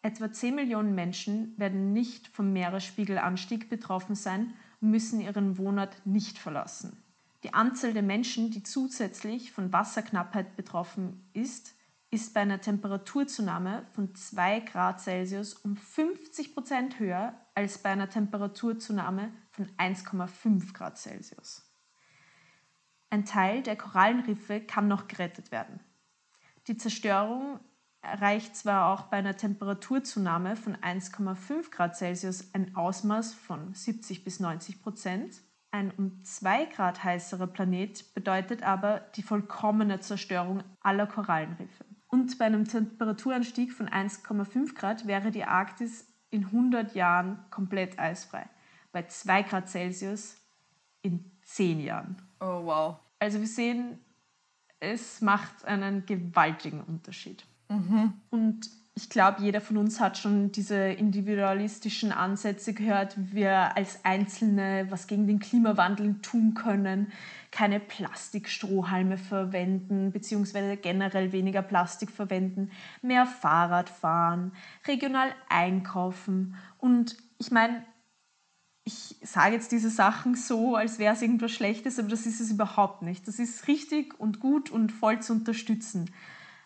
Etwa 0.03 0.31
10 0.31 0.53
Millionen 0.53 0.93
Menschen 0.93 1.57
werden 1.57 1.93
nicht 1.93 2.27
vom 2.27 2.53
Meeresspiegelanstieg 2.53 3.69
betroffen 3.69 4.13
sein 4.13 4.53
und 4.81 4.91
müssen 4.91 5.19
ihren 5.19 5.57
Wohnort 5.57 6.05
nicht 6.05 6.38
verlassen. 6.38 6.95
Die 7.45 7.53
Anzahl 7.53 7.93
der 7.93 8.01
Menschen, 8.01 8.49
die 8.49 8.63
zusätzlich 8.63 9.51
von 9.51 9.71
Wasserknappheit 9.71 10.55
betroffen 10.55 11.29
ist, 11.33 11.75
ist 12.09 12.33
bei 12.33 12.39
einer 12.39 12.59
Temperaturzunahme 12.59 13.85
von 13.93 14.15
2 14.15 14.61
Grad 14.61 14.99
Celsius 14.99 15.53
um 15.53 15.77
50 15.77 16.55
Prozent 16.55 16.97
höher 16.97 17.39
als 17.53 17.77
bei 17.77 17.91
einer 17.91 18.09
Temperaturzunahme 18.09 19.31
von 19.51 19.67
1,5 19.77 20.73
Grad 20.73 20.97
Celsius. 20.97 21.71
Ein 23.11 23.25
Teil 23.25 23.61
der 23.61 23.75
Korallenriffe 23.75 24.59
kann 24.59 24.87
noch 24.87 25.07
gerettet 25.07 25.51
werden. 25.51 25.79
Die 26.65 26.77
Zerstörung 26.77 27.59
erreicht 28.01 28.55
zwar 28.55 28.91
auch 28.91 29.03
bei 29.03 29.17
einer 29.17 29.37
Temperaturzunahme 29.37 30.55
von 30.55 30.75
1,5 30.77 31.69
Grad 31.69 31.95
Celsius 31.95 32.55
ein 32.55 32.75
Ausmaß 32.75 33.35
von 33.35 33.71
70 33.71 34.23
bis 34.23 34.39
90 34.39 34.81
Prozent. 34.81 35.43
Ein 35.75 35.91
um 35.98 36.24
2 36.24 36.67
Grad 36.67 37.03
heißerer 37.03 37.48
Planet 37.48 38.13
bedeutet 38.13 38.63
aber 38.63 39.01
die 39.17 39.22
vollkommene 39.22 40.00
Zerstörung 40.00 40.63
aller 40.79 41.05
Korallenriffe. 41.05 41.84
Und 42.08 42.38
bei 42.38 42.46
einem 42.46 42.65
Temperaturanstieg 42.65 43.74
von 43.74 43.89
1,5 43.89 44.74
Grad 44.74 45.05
wäre 45.05 45.32
die 45.32 45.44
Arktis 45.44 46.08
in 46.29 46.46
100 46.46 46.96
Jahren 46.96 47.39
komplett 47.51 48.00
eisfrei. 48.00 48.48
Bei 48.94 49.03
2 49.03 49.44
Grad 49.44 49.67
Celsius 49.67 50.38
in 51.01 51.29
10 51.41 51.82
Jahren. 51.82 52.22
Oh, 52.39 52.63
wow. 52.63 53.00
Also 53.20 53.41
wir 53.41 53.48
sehen, 53.48 54.00
es 54.79 55.20
macht 55.20 55.65
einen 55.65 56.05
gewaltigen 56.05 56.79
Unterschied. 56.84 57.44
Mhm. 57.67 58.13
Und 58.29 58.70
ich 58.97 59.09
glaube, 59.09 59.41
jeder 59.41 59.59
von 59.59 59.75
uns 59.75 59.99
hat 59.99 60.17
schon 60.17 60.53
diese 60.53 60.77
individualistischen 60.77 62.13
Ansätze 62.13 62.73
gehört, 62.73 63.17
wie 63.17 63.35
wir 63.35 63.75
als 63.75 64.05
Einzelne 64.05 64.87
was 64.89 65.07
gegen 65.07 65.27
den 65.27 65.39
Klimawandel 65.39 66.15
tun 66.21 66.53
können, 66.53 67.11
keine 67.51 67.81
Plastikstrohhalme 67.81 69.17
verwenden, 69.17 70.13
beziehungsweise 70.13 70.77
generell 70.77 71.33
weniger 71.33 71.61
Plastik 71.61 72.09
verwenden, 72.09 72.71
mehr 73.01 73.25
Fahrrad 73.25 73.89
fahren, 73.89 74.53
regional 74.87 75.35
einkaufen. 75.49 76.55
Und 76.77 77.17
ich 77.37 77.51
meine, 77.51 77.83
ich 78.85 79.17
sage 79.23 79.55
jetzt 79.55 79.73
diese 79.73 79.89
Sachen 79.89 80.35
so, 80.35 80.77
als 80.77 80.99
wäre 80.99 81.15
es 81.15 81.21
irgendwas 81.21 81.51
Schlechtes, 81.51 81.99
aber 81.99 82.07
das 82.07 82.25
ist 82.25 82.39
es 82.39 82.49
überhaupt 82.49 83.01
nicht. 83.01 83.27
Das 83.27 83.39
ist 83.39 83.67
richtig 83.67 84.17
und 84.17 84.39
gut 84.39 84.69
und 84.69 84.93
voll 84.93 85.19
zu 85.21 85.33
unterstützen. 85.33 86.09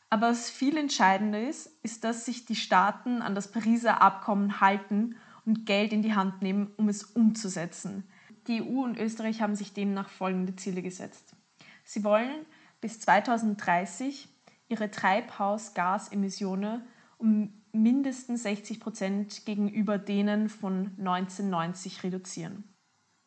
Aber 0.10 0.30
was 0.30 0.50
viel 0.50 0.78
entscheidender 0.78 1.42
ist, 1.48 1.70
ist, 1.84 2.04
dass 2.04 2.26
sich 2.26 2.46
die 2.46 2.56
Staaten 2.56 3.22
an 3.22 3.36
das 3.36 3.52
Pariser 3.52 4.02
Abkommen 4.02 4.60
halten 4.60 5.16
und 5.46 5.66
Geld 5.66 5.94
in 5.94 6.02
die 6.02 6.16
Hand 6.16 6.42
nehmen, 6.42 6.72
um 6.78 6.90
es 6.90 7.04
umzusetzen. 7.04 8.04
Die 8.48 8.62
EU 8.62 8.84
und 8.84 8.98
Österreich 8.98 9.42
haben 9.42 9.56
sich 9.56 9.74
demnach 9.74 10.10
folgende 10.10 10.56
Ziele 10.56 10.82
gesetzt. 10.82 11.36
Sie 11.84 12.04
wollen 12.04 12.46
bis 12.82 13.00
2030 13.00 14.28
ihre 14.68 14.90
Treibhausgasemissionen 14.90 16.82
um 17.18 17.54
mindestens 17.72 18.44
60 18.44 18.80
Prozent 18.80 19.46
gegenüber 19.46 19.98
denen 19.98 20.50
von 20.50 20.92
1990 20.98 22.04
reduzieren. 22.04 22.64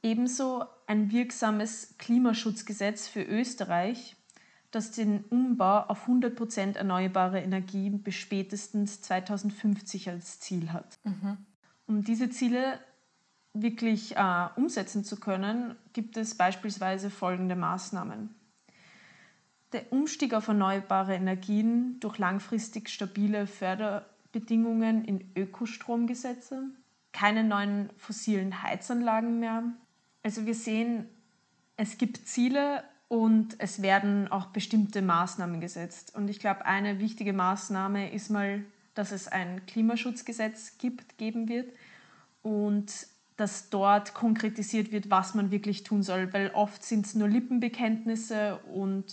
Ebenso 0.03 0.65
ein 0.87 1.13
wirksames 1.13 1.97
Klimaschutzgesetz 1.99 3.07
für 3.07 3.23
Österreich 3.23 4.17
das 4.73 4.91
den 4.91 5.23
Umbau 5.25 5.81
auf 5.83 6.09
100% 6.09 6.77
erneuerbare 6.77 7.41
Energie 7.41 7.91
bis 7.91 8.15
spätestens 8.17 9.03
2050 9.03 10.09
als 10.09 10.41
Ziel 10.41 10.73
hat. 10.73 10.99
Mhm. 11.05 11.37
Um 11.87 12.03
diese 12.03 12.31
Ziele 12.31 12.79
wirklich 13.53 14.17
äh, 14.17 14.49
umsetzen 14.57 15.05
zu 15.05 15.21
können, 15.21 15.77
gibt 15.93 16.17
es 16.17 16.37
beispielsweise 16.37 17.11
folgende 17.11 17.55
Maßnahmen. 17.55 18.35
Der 19.73 19.93
Umstieg 19.93 20.33
auf 20.33 20.49
erneuerbare 20.49 21.15
Energien 21.15 22.01
durch 22.01 22.17
langfristig 22.17 22.89
stabile 22.89 23.47
Förderbedingungen 23.47 25.05
in 25.05 25.31
Ökostromgesetze, 25.37 26.65
keine 27.13 27.45
neuen 27.45 27.91
fossilen 27.99 28.63
Heizanlagen 28.63 29.39
mehr. 29.39 29.65
Also 30.23 30.47
wir 30.47 30.55
sehen, 30.55 31.07
es 31.77 31.99
gibt 31.99 32.27
Ziele 32.27 32.85
und 33.13 33.57
es 33.59 33.83
werden 33.83 34.33
auch 34.33 34.47
bestimmte 34.47 35.03
Maßnahmen 35.03 35.61
gesetzt. 35.61 36.15
Und 36.15 36.31
ich 36.31 36.41
glaube, 36.41 36.65
eine 36.65 36.99
wichtige 36.99 37.35
Maßnahme 37.35 38.11
ist 38.11 38.31
mal, 38.31 38.65
dass 38.95 39.13
es 39.13 39.29
ein 39.29 39.67
Klimaschutzgesetz 39.67 40.79
gibt, 40.79 41.19
geben 41.19 41.47
wird 41.47 41.75
und 42.41 42.91
dass 43.37 43.69
dort 43.69 44.15
konkretisiert 44.15 44.93
wird, 44.93 45.11
was 45.11 45.35
man 45.35 45.51
wirklich 45.51 45.85
tun 45.85 46.03
soll, 46.03 46.33
weil 46.33 46.53
oft 46.55 46.83
sind 46.83 47.05
es 47.05 47.15
nur 47.15 47.29
Lippenbekenntnisse 47.29 48.59
und 48.73 49.05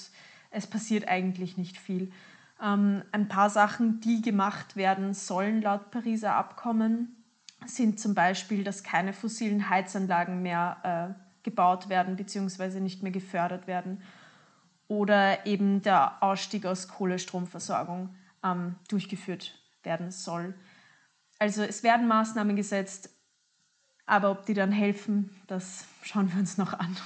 es 0.49 0.65
passiert 0.65 1.09
eigentlich 1.09 1.57
nicht 1.57 1.77
viel. 1.77 2.09
Ähm, 2.63 3.03
ein 3.11 3.27
paar 3.27 3.49
Sachen, 3.49 3.99
die 3.99 4.21
gemacht 4.21 4.77
werden 4.77 5.13
sollen 5.13 5.61
laut 5.61 5.91
Pariser 5.91 6.35
Abkommen, 6.35 7.17
sind 7.65 7.99
zum 7.99 8.15
Beispiel, 8.15 8.63
dass 8.63 8.83
keine 8.83 9.11
fossilen 9.11 9.69
Heizanlagen 9.69 10.41
mehr 10.41 11.17
äh, 11.17 11.28
gebaut 11.43 11.89
werden 11.89 12.15
bzw. 12.15 12.79
nicht 12.79 13.03
mehr 13.03 13.11
gefördert 13.11 13.67
werden. 13.67 14.01
Oder 14.87 15.45
eben 15.45 15.81
der 15.81 16.23
Ausstieg 16.23 16.65
aus 16.65 16.87
Kohlestromversorgung 16.87 18.15
ähm, 18.43 18.75
durchgeführt 18.87 19.53
werden 19.83 20.11
soll. 20.11 20.55
Also 21.37 21.63
es 21.63 21.83
werden 21.83 22.07
Maßnahmen 22.07 22.55
gesetzt, 22.55 23.09
aber 24.05 24.31
ob 24.31 24.45
die 24.45 24.53
dann 24.53 24.71
helfen, 24.71 25.29
das 25.47 25.85
schauen 26.01 26.31
wir 26.33 26.39
uns 26.39 26.57
noch 26.57 26.73
an. 26.73 26.97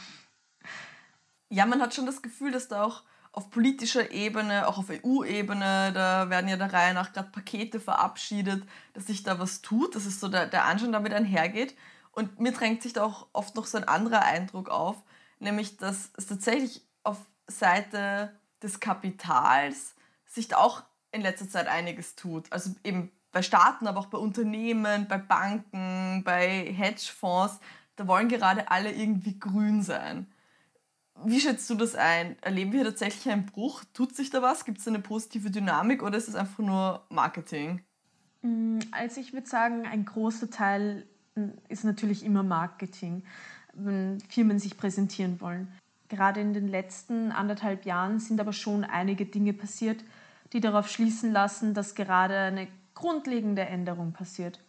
Ja, 1.50 1.66
man 1.66 1.82
hat 1.82 1.94
schon 1.94 2.06
das 2.06 2.22
Gefühl, 2.22 2.52
dass 2.52 2.68
da 2.68 2.84
auch 2.84 3.04
auf 3.34 3.50
politischer 3.50 4.12
Ebene, 4.12 4.68
auch 4.68 4.78
auf 4.78 4.90
EU-Ebene, 4.90 5.92
da 5.94 6.30
werden 6.30 6.48
ja 6.48 6.56
der 6.56 6.72
Reihe 6.72 6.94
nach 6.94 7.14
gerade 7.14 7.30
Pakete 7.30 7.80
verabschiedet, 7.80 8.64
dass 8.94 9.08
sich 9.08 9.24
da 9.24 9.40
was 9.40 9.62
tut, 9.62 9.96
dass 9.96 10.06
es 10.06 10.20
so 10.20 10.30
der, 10.30 10.46
der 10.48 10.66
Anschein 10.66 10.92
damit 10.92 11.14
einhergeht. 11.14 11.76
Und 12.14 12.40
mir 12.40 12.54
drängt 12.54 12.82
sich 12.82 12.94
da 12.94 13.04
auch 13.04 13.28
oft 13.34 13.56
noch 13.56 13.66
so 13.66 13.78
ein 13.78 13.84
anderer 13.84 14.22
Eindruck 14.22 14.70
auf, 14.70 15.04
nämlich 15.40 15.78
dass 15.78 16.12
es 16.16 16.28
tatsächlich 16.28 16.82
auf 17.04 17.18
Seite 17.48 18.32
des 18.62 18.80
Kapitals 18.80 19.96
sich 20.26 20.48
da 20.48 20.58
auch 20.58 20.84
in 21.12 21.22
letzter 21.22 21.50
Zeit 21.50 21.68
einiges 21.68 22.16
tut. 22.16 22.52
Also 22.52 22.72
eben 22.84 23.12
bei 23.32 23.42
Staaten, 23.42 23.88
aber 23.88 24.00
auch 24.00 24.08
bei 24.08 24.18
Unternehmen, 24.18 25.08
bei 25.08 25.18
Banken, 25.18 26.24
bei 26.24 26.72
Hedgefonds, 26.72 27.60
da 27.96 28.08
wollen 28.08 28.30
gerade 28.30 28.70
alle 28.72 28.92
irgendwie 28.92 29.40
grün 29.40 29.82
sein. 29.82 30.32
Wie 31.24 31.40
schätzt 31.40 31.70
du 31.70 31.76
das 31.76 31.96
ein? 31.96 32.38
Erleben 32.42 32.72
wir 32.72 32.84
tatsächlich 32.84 33.32
einen 33.32 33.46
Bruch? 33.46 33.84
Tut 33.94 34.16
sich 34.16 34.30
da 34.30 34.42
was? 34.42 34.66
Gibt 34.66 34.80
es 34.80 34.88
eine 34.88 35.00
positive 35.00 35.52
Dynamik 35.52 36.02
oder 36.02 36.18
ist 36.18 36.28
es 36.28 36.36
einfach 36.36 36.60
nur 36.60 37.06
Marketing? 37.10 37.84
Mm, 38.42 38.80
also 38.92 39.22
ich 39.22 39.34
würde 39.34 39.48
sagen, 39.48 39.86
ein 39.86 40.06
großer 40.06 40.50
Teil 40.50 41.08
ist 41.68 41.84
natürlich 41.84 42.24
immer 42.24 42.44
Marketing, 42.44 43.24
wenn 43.74 44.20
Firmen 44.30 44.60
sich 44.60 44.78
präsentieren 44.78 45.42
wollen. 45.42 45.72
Gerade 46.10 46.42
in 46.42 46.54
den 46.54 46.68
letzten 46.68 47.32
anderthalb 47.32 47.86
Jahren 47.86 48.20
sind 48.20 48.40
aber 48.40 48.54
schon 48.54 48.84
einige 48.84 49.26
Dinge 49.26 49.54
passiert, 49.54 50.04
die 50.52 50.60
darauf 50.60 50.88
schließen 50.88 51.32
lassen, 51.32 51.74
dass 51.74 51.96
gerade 51.96 52.38
eine 52.38 52.68
grundlegende 52.94 53.64
Änderung 53.64 54.14
passiert. 54.14 54.60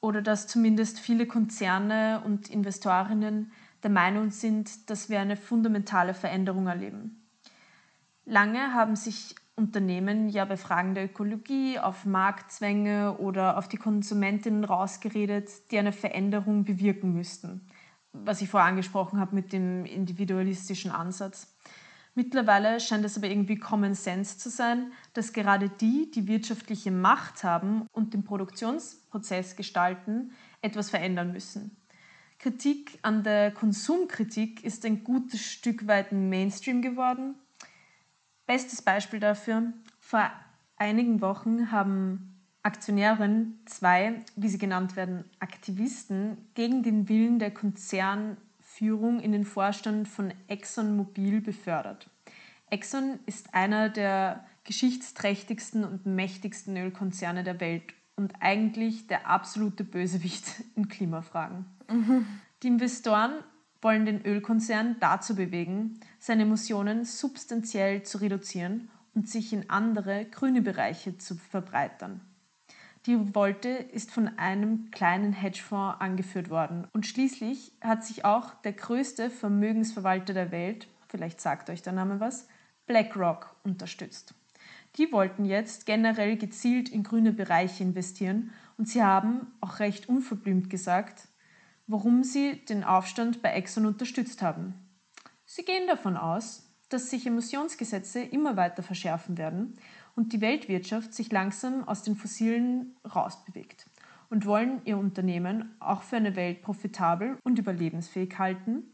Oder 0.00 0.22
dass 0.22 0.46
zumindest 0.46 0.98
viele 0.98 1.26
Konzerne 1.26 2.22
und 2.24 2.48
Investorinnen 2.48 3.52
der 3.82 3.90
Meinung 3.90 4.30
sind, 4.30 4.88
dass 4.88 5.10
wir 5.10 5.20
eine 5.20 5.36
fundamentale 5.36 6.14
Veränderung 6.14 6.66
erleben. 6.66 7.22
Lange 8.24 8.72
haben 8.72 8.96
sich 8.96 9.34
Unternehmen 9.60 10.30
ja 10.30 10.46
bei 10.46 10.56
Fragen 10.56 10.94
der 10.94 11.04
Ökologie 11.04 11.78
auf 11.78 12.06
Marktzwänge 12.06 13.18
oder 13.18 13.58
auf 13.58 13.68
die 13.68 13.76
Konsumentinnen 13.76 14.64
rausgeredet, 14.64 15.70
die 15.70 15.78
eine 15.78 15.92
Veränderung 15.92 16.64
bewirken 16.64 17.12
müssten. 17.12 17.60
Was 18.14 18.40
ich 18.40 18.48
vorher 18.48 18.70
angesprochen 18.70 19.20
habe 19.20 19.34
mit 19.34 19.52
dem 19.52 19.84
individualistischen 19.84 20.90
Ansatz. 20.90 21.54
Mittlerweile 22.14 22.80
scheint 22.80 23.04
es 23.04 23.18
aber 23.18 23.28
irgendwie 23.28 23.56
Common 23.56 23.94
Sense 23.94 24.38
zu 24.38 24.48
sein, 24.48 24.92
dass 25.12 25.34
gerade 25.34 25.68
die, 25.68 26.10
die 26.10 26.26
wirtschaftliche 26.26 26.90
Macht 26.90 27.44
haben 27.44 27.86
und 27.92 28.14
den 28.14 28.24
Produktionsprozess 28.24 29.56
gestalten, 29.56 30.32
etwas 30.62 30.88
verändern 30.88 31.32
müssen. 31.32 31.76
Kritik 32.38 32.98
an 33.02 33.22
der 33.24 33.50
Konsumkritik 33.50 34.64
ist 34.64 34.86
ein 34.86 35.04
gutes 35.04 35.42
Stück 35.42 35.86
weit 35.86 36.12
Mainstream 36.12 36.80
geworden 36.80 37.34
Bestes 38.50 38.82
Beispiel 38.82 39.20
dafür, 39.20 39.72
vor 40.00 40.28
einigen 40.74 41.20
Wochen 41.20 41.70
haben 41.70 42.34
Aktionärinnen 42.64 43.60
zwei, 43.66 44.24
wie 44.34 44.48
sie 44.48 44.58
genannt 44.58 44.96
werden, 44.96 45.22
Aktivisten 45.38 46.36
gegen 46.54 46.82
den 46.82 47.08
Willen 47.08 47.38
der 47.38 47.52
Konzernführung 47.52 49.20
in 49.20 49.30
den 49.30 49.44
Vorstand 49.44 50.08
von 50.08 50.34
ExxonMobil 50.48 51.40
befördert. 51.40 52.10
Exxon 52.70 53.20
ist 53.24 53.54
einer 53.54 53.88
der 53.88 54.44
geschichtsträchtigsten 54.64 55.84
und 55.84 56.06
mächtigsten 56.06 56.76
Ölkonzerne 56.76 57.44
der 57.44 57.60
Welt 57.60 57.84
und 58.16 58.32
eigentlich 58.40 59.06
der 59.06 59.28
absolute 59.28 59.84
Bösewicht 59.84 60.64
in 60.74 60.88
Klimafragen. 60.88 61.66
Mhm. 61.88 62.26
Die 62.64 62.66
Investoren 62.66 63.44
wollen 63.80 64.06
den 64.06 64.26
Ölkonzern 64.26 64.96
dazu 64.98 65.36
bewegen, 65.36 66.00
seine 66.20 66.42
Emissionen 66.42 67.04
substanziell 67.04 68.04
zu 68.04 68.18
reduzieren 68.18 68.90
und 69.14 69.28
sich 69.28 69.52
in 69.52 69.68
andere 69.68 70.26
grüne 70.26 70.62
Bereiche 70.62 71.18
zu 71.18 71.34
verbreitern. 71.34 72.20
Die 73.06 73.34
Wolte 73.34 73.70
ist 73.70 74.10
von 74.10 74.38
einem 74.38 74.90
kleinen 74.90 75.32
Hedgefonds 75.32 76.00
angeführt 76.00 76.50
worden 76.50 76.86
und 76.92 77.06
schließlich 77.06 77.72
hat 77.80 78.04
sich 78.04 78.26
auch 78.26 78.54
der 78.62 78.74
größte 78.74 79.30
Vermögensverwalter 79.30 80.34
der 80.34 80.52
Welt, 80.52 80.86
vielleicht 81.08 81.40
sagt 81.40 81.70
euch 81.70 81.80
der 81.80 81.94
Name 81.94 82.20
was, 82.20 82.46
BlackRock 82.86 83.56
unterstützt. 83.64 84.34
Die 84.96 85.10
wollten 85.12 85.46
jetzt 85.46 85.86
generell 85.86 86.36
gezielt 86.36 86.90
in 86.90 87.02
grüne 87.02 87.32
Bereiche 87.32 87.82
investieren 87.82 88.50
und 88.76 88.86
sie 88.86 89.02
haben 89.02 89.46
auch 89.62 89.78
recht 89.78 90.08
unverblümt 90.10 90.68
gesagt, 90.68 91.28
warum 91.86 92.22
sie 92.22 92.62
den 92.66 92.84
Aufstand 92.84 93.40
bei 93.40 93.52
Exxon 93.52 93.86
unterstützt 93.86 94.42
haben. 94.42 94.74
Sie 95.52 95.64
gehen 95.64 95.88
davon 95.88 96.16
aus, 96.16 96.70
dass 96.90 97.10
sich 97.10 97.26
Emissionsgesetze 97.26 98.22
immer 98.22 98.56
weiter 98.56 98.84
verschärfen 98.84 99.36
werden 99.36 99.78
und 100.14 100.32
die 100.32 100.40
Weltwirtschaft 100.40 101.12
sich 101.12 101.32
langsam 101.32 101.88
aus 101.88 102.04
den 102.04 102.14
Fossilen 102.14 102.94
rausbewegt 103.16 103.90
und 104.28 104.46
wollen 104.46 104.80
ihr 104.84 104.96
Unternehmen 104.96 105.74
auch 105.80 106.02
für 106.02 106.18
eine 106.18 106.36
Welt 106.36 106.62
profitabel 106.62 107.36
und 107.42 107.58
überlebensfähig 107.58 108.38
halten, 108.38 108.92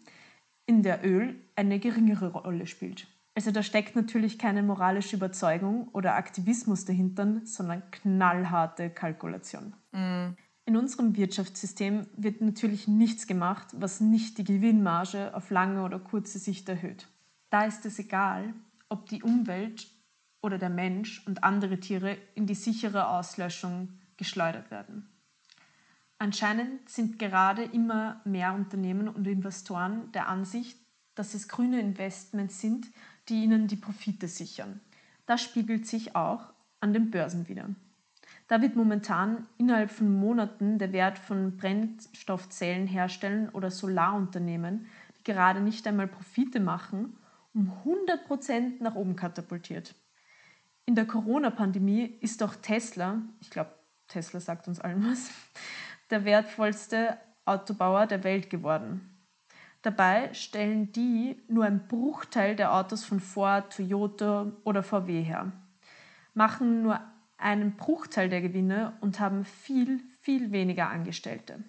in 0.64 0.82
der 0.82 1.04
Öl 1.04 1.38
eine 1.56 1.78
geringere 1.78 2.32
Rolle 2.32 2.66
spielt. 2.66 3.06
Also 3.34 3.50
da 3.50 3.62
steckt 3.62 3.94
natürlich 3.94 4.38
keine 4.38 4.62
moralische 4.62 5.16
Überzeugung 5.16 5.88
oder 5.88 6.14
Aktivismus 6.14 6.86
dahinter, 6.86 7.42
sondern 7.44 7.82
knallharte 7.90 8.88
Kalkulation. 8.88 9.75
Mm. 9.92 10.28
In 10.66 10.76
unserem 10.76 11.16
Wirtschaftssystem 11.16 12.08
wird 12.16 12.40
natürlich 12.40 12.88
nichts 12.88 13.28
gemacht, 13.28 13.68
was 13.73 14.00
nicht 14.00 14.37
die 14.37 14.44
Gewinnmarge 14.44 15.32
auf 15.32 15.50
lange 15.50 15.85
oder 15.85 16.00
kurze 16.00 16.40
Sicht 16.40 16.68
erhöht. 16.68 17.06
Da 17.50 17.66
ist 17.66 17.87
es 17.87 18.00
egal, 18.00 18.52
ob 18.88 19.08
die 19.08 19.23
Umwelt 19.23 19.87
oder 20.42 20.58
der 20.58 20.68
Mensch 20.70 21.25
und 21.25 21.44
andere 21.44 21.78
Tiere 21.78 22.18
in 22.35 22.46
die 22.46 22.56
sichere 22.56 23.06
Auslöschung 23.08 23.90
geschleudert 24.16 24.73
werden. 24.73 25.08
Anscheinend 26.18 26.88
sind 26.88 27.20
gerade 27.20 27.62
immer 27.62 28.20
mehr 28.25 28.52
Unternehmen 28.52 29.06
und 29.06 29.25
Investoren 29.28 30.11
der 30.12 30.26
Ansicht, 30.28 30.76
dass 31.14 31.35
es 31.35 31.46
grüne 31.46 31.78
Investments 31.78 32.61
sind, 32.61 32.88
die 33.28 33.44
ihnen 33.44 33.68
die 33.68 33.76
Profite 33.76 34.26
sichern. 34.26 34.80
Das 35.26 35.42
spiegelt 35.42 35.87
sich 35.87 36.16
auch 36.16 36.52
an 36.80 36.92
den 36.92 37.12
Börsen 37.12 37.46
wieder. 37.46 37.68
Da 38.48 38.62
wird 38.62 38.76
momentan 38.76 39.46
innerhalb 39.58 39.90
von 39.90 40.12
Monaten 40.12 40.78
der 40.78 40.92
Wert 40.92 41.18
von 41.18 41.56
Brennstoffzellenherstellern 41.56 43.48
oder 43.48 43.70
Solarunternehmen, 43.70 44.86
die 45.18 45.24
gerade 45.24 45.60
nicht 45.60 45.86
einmal 45.86 46.06
Profite 46.06 46.60
machen, 46.60 47.16
um 47.54 47.72
100% 47.84 48.82
nach 48.82 48.94
oben 48.94 49.16
katapultiert. 49.16 49.94
In 50.84 50.94
der 50.94 51.06
Corona-Pandemie 51.06 52.18
ist 52.20 52.42
auch 52.42 52.54
Tesla, 52.54 53.22
ich 53.40 53.50
glaube, 53.50 53.72
Tesla 54.06 54.38
sagt 54.38 54.68
uns 54.68 54.80
allen 54.80 55.04
was, 55.10 55.30
der 56.10 56.24
wertvollste 56.24 57.18
Autobauer 57.44 58.06
der 58.06 58.22
Welt 58.22 58.50
geworden. 58.50 59.12
Dabei 59.82 60.32
stellen 60.34 60.92
die 60.92 61.42
nur 61.48 61.64
einen 61.64 61.88
Bruchteil 61.88 62.54
der 62.54 62.72
Autos 62.74 63.04
von 63.04 63.18
Ford, 63.18 63.74
Toyota 63.74 64.52
oder 64.64 64.84
VW 64.84 65.22
her, 65.22 65.50
machen 66.34 66.82
nur 66.82 67.00
einen 67.38 67.76
Bruchteil 67.76 68.28
der 68.28 68.40
Gewinne 68.40 68.97
und 69.00 69.21
haben 69.21 69.45
viel, 69.45 70.00
viel 70.21 70.52
weniger 70.52 70.88
Angestellte. 70.88 71.62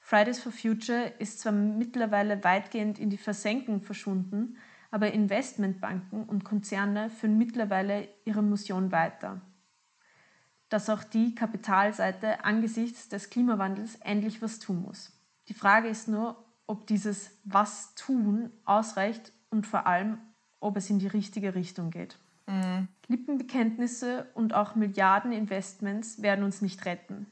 Fridays 0.00 0.40
for 0.40 0.52
Future 0.52 1.12
ist 1.18 1.40
zwar 1.40 1.52
mittlerweile 1.52 2.42
weitgehend 2.42 2.98
in 2.98 3.10
die 3.10 3.18
Versenkung 3.18 3.82
verschwunden, 3.82 4.56
aber 4.90 5.12
Investmentbanken 5.12 6.24
und 6.24 6.44
Konzerne 6.44 7.10
führen 7.10 7.38
mittlerweile 7.38 8.08
ihre 8.24 8.42
Mission 8.42 8.90
weiter. 8.90 9.40
Dass 10.68 10.90
auch 10.90 11.04
die 11.04 11.34
Kapitalseite 11.34 12.44
angesichts 12.44 13.08
des 13.08 13.30
Klimawandels 13.30 13.96
endlich 13.96 14.42
was 14.42 14.58
tun 14.58 14.82
muss. 14.82 15.12
Die 15.48 15.54
Frage 15.54 15.88
ist 15.88 16.08
nur, 16.08 16.44
ob 16.66 16.86
dieses 16.86 17.38
Was 17.44 17.94
tun 17.94 18.50
ausreicht 18.64 19.32
und 19.50 19.66
vor 19.66 19.86
allem, 19.86 20.18
ob 20.60 20.76
es 20.76 20.90
in 20.90 20.98
die 20.98 21.08
richtige 21.08 21.54
Richtung 21.54 21.90
geht. 21.90 22.18
Mhm. 22.50 22.88
Lippenbekenntnisse 23.06 24.26
und 24.34 24.54
auch 24.54 24.74
Milliardeninvestments 24.74 26.22
werden 26.22 26.44
uns 26.44 26.62
nicht 26.62 26.84
retten, 26.84 27.26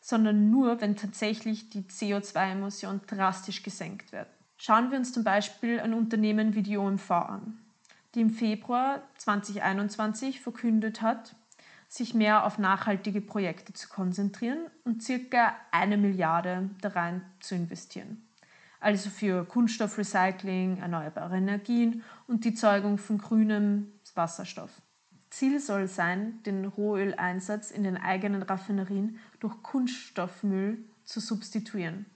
sondern 0.00 0.50
nur, 0.50 0.80
wenn 0.80 0.96
tatsächlich 0.96 1.70
die 1.70 1.82
CO2-Emissionen 1.82 3.00
drastisch 3.06 3.62
gesenkt 3.62 4.12
werden. 4.12 4.28
Schauen 4.56 4.90
wir 4.90 4.98
uns 4.98 5.12
zum 5.12 5.24
Beispiel 5.24 5.80
ein 5.80 5.94
Unternehmen 5.94 6.54
wie 6.54 6.62
die 6.62 6.76
OMV 6.76 7.10
an, 7.10 7.58
die 8.14 8.20
im 8.20 8.30
Februar 8.30 9.02
2021 9.16 10.40
verkündet 10.40 11.02
hat, 11.02 11.34
sich 11.88 12.14
mehr 12.14 12.46
auf 12.46 12.58
nachhaltige 12.58 13.20
Projekte 13.20 13.72
zu 13.72 13.88
konzentrieren 13.88 14.66
und 14.84 15.02
circa 15.02 15.54
eine 15.72 15.96
Milliarde 15.96 16.70
da 16.80 16.90
rein 16.90 17.22
zu 17.40 17.56
investieren 17.56 18.29
also 18.80 19.10
für 19.10 19.44
Kunststoffrecycling, 19.44 20.78
erneuerbare 20.78 21.36
Energien 21.36 22.02
und 22.26 22.44
die 22.44 22.54
Zeugung 22.54 22.98
von 22.98 23.18
grünem 23.18 23.92
Wasserstoff. 24.14 24.70
Ziel 25.30 25.60
soll 25.60 25.86
sein, 25.86 26.42
den 26.42 26.64
Rohöleinsatz 26.64 27.70
in 27.70 27.84
den 27.84 27.96
eigenen 27.96 28.42
Raffinerien 28.42 29.20
durch 29.38 29.62
Kunststoffmüll 29.62 30.84
zu 31.04 31.20
substituieren. 31.20 32.06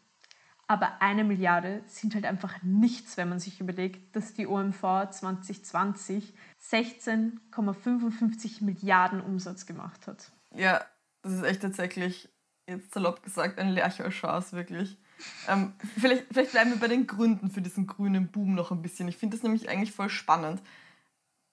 Aber 0.67 1.03
eine 1.03 1.25
Milliarde 1.25 1.83
sind 1.87 2.15
halt 2.15 2.25
einfach 2.25 2.63
nichts, 2.63 3.19
wenn 3.19 3.29
man 3.29 3.39
sich 3.39 3.61
überlegt, 3.61 4.17
dass 4.17 4.33
die 4.35 4.47
OMV 4.47 5.11
2020 5.11 6.33
16,55 6.61 8.65
Milliarden 8.65 9.21
Umsatz 9.21 9.67
gemacht 9.67 10.07
hat. 10.07 10.33
Ja, 10.55 10.83
das 11.23 11.35
ist 11.35 11.43
echt 11.43 11.61
tatsächlich, 11.63 12.31
jetzt 12.67 12.95
salopp 12.95 13.23
gesagt, 13.23 13.59
ein 13.59 13.69
Lerchelchance, 13.69 14.57
wirklich. 14.57 14.99
Ähm, 15.49 15.73
vielleicht, 15.99 16.25
vielleicht 16.31 16.53
bleiben 16.53 16.71
wir 16.71 16.79
bei 16.79 16.89
den 16.89 17.07
Gründen 17.07 17.51
für 17.51 17.63
diesen 17.63 17.87
grünen 17.87 18.29
Boom 18.29 18.55
noch 18.55 18.71
ein 18.71 18.83
bisschen. 18.83 19.09
Ich 19.09 19.17
finde 19.17 19.37
das 19.37 19.43
nämlich 19.43 19.69
eigentlich 19.69 19.93
voll 19.93 20.11
spannend. 20.11 20.61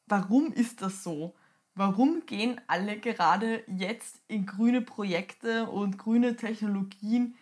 Warum 0.08 0.52
ist 0.52 0.82
das 0.82 1.04
so? 1.04 1.36
Warum 1.74 2.26
gehen 2.26 2.60
alle 2.68 3.00
gerade 3.00 3.64
jetzt 3.68 4.20
in 4.28 4.46
grüne 4.46 4.82
Projekte 4.82 5.70
und 5.70 5.98
grüne 5.98 6.36
Technologien, 6.36 7.36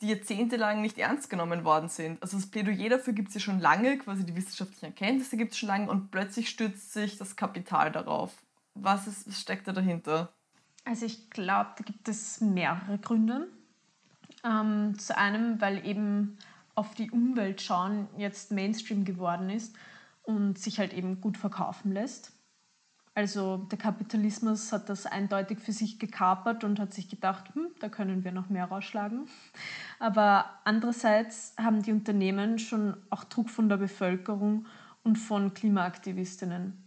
die 0.00 0.08
jahrzehntelang 0.08 0.82
nicht 0.82 0.98
ernst 0.98 1.30
genommen 1.30 1.64
worden 1.64 1.88
sind? 1.88 2.20
Also 2.20 2.36
das 2.36 2.50
Plädoyer 2.50 2.88
dafür 2.88 3.12
gibt 3.12 3.28
es 3.28 3.34
ja 3.34 3.40
schon 3.40 3.60
lange, 3.60 3.96
quasi 3.98 4.26
die 4.26 4.34
wissenschaftlichen 4.34 4.86
Erkenntnisse 4.86 5.36
gibt 5.36 5.52
es 5.52 5.58
schon 5.58 5.68
lange 5.68 5.88
und 5.88 6.10
plötzlich 6.10 6.48
stürzt 6.48 6.92
sich 6.92 7.16
das 7.16 7.36
Kapital 7.36 7.92
darauf. 7.92 8.34
Was, 8.74 9.06
ist, 9.06 9.28
was 9.28 9.40
steckt 9.40 9.68
da 9.68 9.72
dahinter? 9.72 10.32
Also 10.84 11.06
ich 11.06 11.30
glaube, 11.30 11.70
da 11.78 11.84
gibt 11.84 12.08
es 12.08 12.40
mehrere 12.40 12.98
Gründe. 12.98 13.48
Ähm, 14.46 14.96
zu 14.98 15.16
einem, 15.16 15.60
weil 15.60 15.84
eben 15.84 16.38
auf 16.76 16.94
die 16.94 17.10
Umwelt 17.10 17.62
schauen 17.62 18.06
jetzt 18.16 18.52
Mainstream 18.52 19.04
geworden 19.04 19.50
ist 19.50 19.74
und 20.22 20.58
sich 20.58 20.78
halt 20.78 20.92
eben 20.92 21.20
gut 21.20 21.36
verkaufen 21.36 21.92
lässt. 21.92 22.32
Also 23.14 23.56
der 23.56 23.78
Kapitalismus 23.78 24.72
hat 24.72 24.90
das 24.90 25.06
eindeutig 25.06 25.58
für 25.58 25.72
sich 25.72 25.98
gekapert 25.98 26.64
und 26.64 26.78
hat 26.78 26.92
sich 26.92 27.08
gedacht, 27.08 27.54
hm, 27.54 27.68
da 27.80 27.88
können 27.88 28.24
wir 28.24 28.30
noch 28.30 28.50
mehr 28.50 28.66
rausschlagen. 28.66 29.26
Aber 29.98 30.50
andererseits 30.64 31.54
haben 31.56 31.82
die 31.82 31.92
Unternehmen 31.92 32.58
schon 32.58 32.94
auch 33.08 33.24
Druck 33.24 33.48
von 33.48 33.70
der 33.70 33.78
Bevölkerung 33.78 34.66
und 35.02 35.16
von 35.16 35.54
Klimaaktivistinnen. 35.54 36.84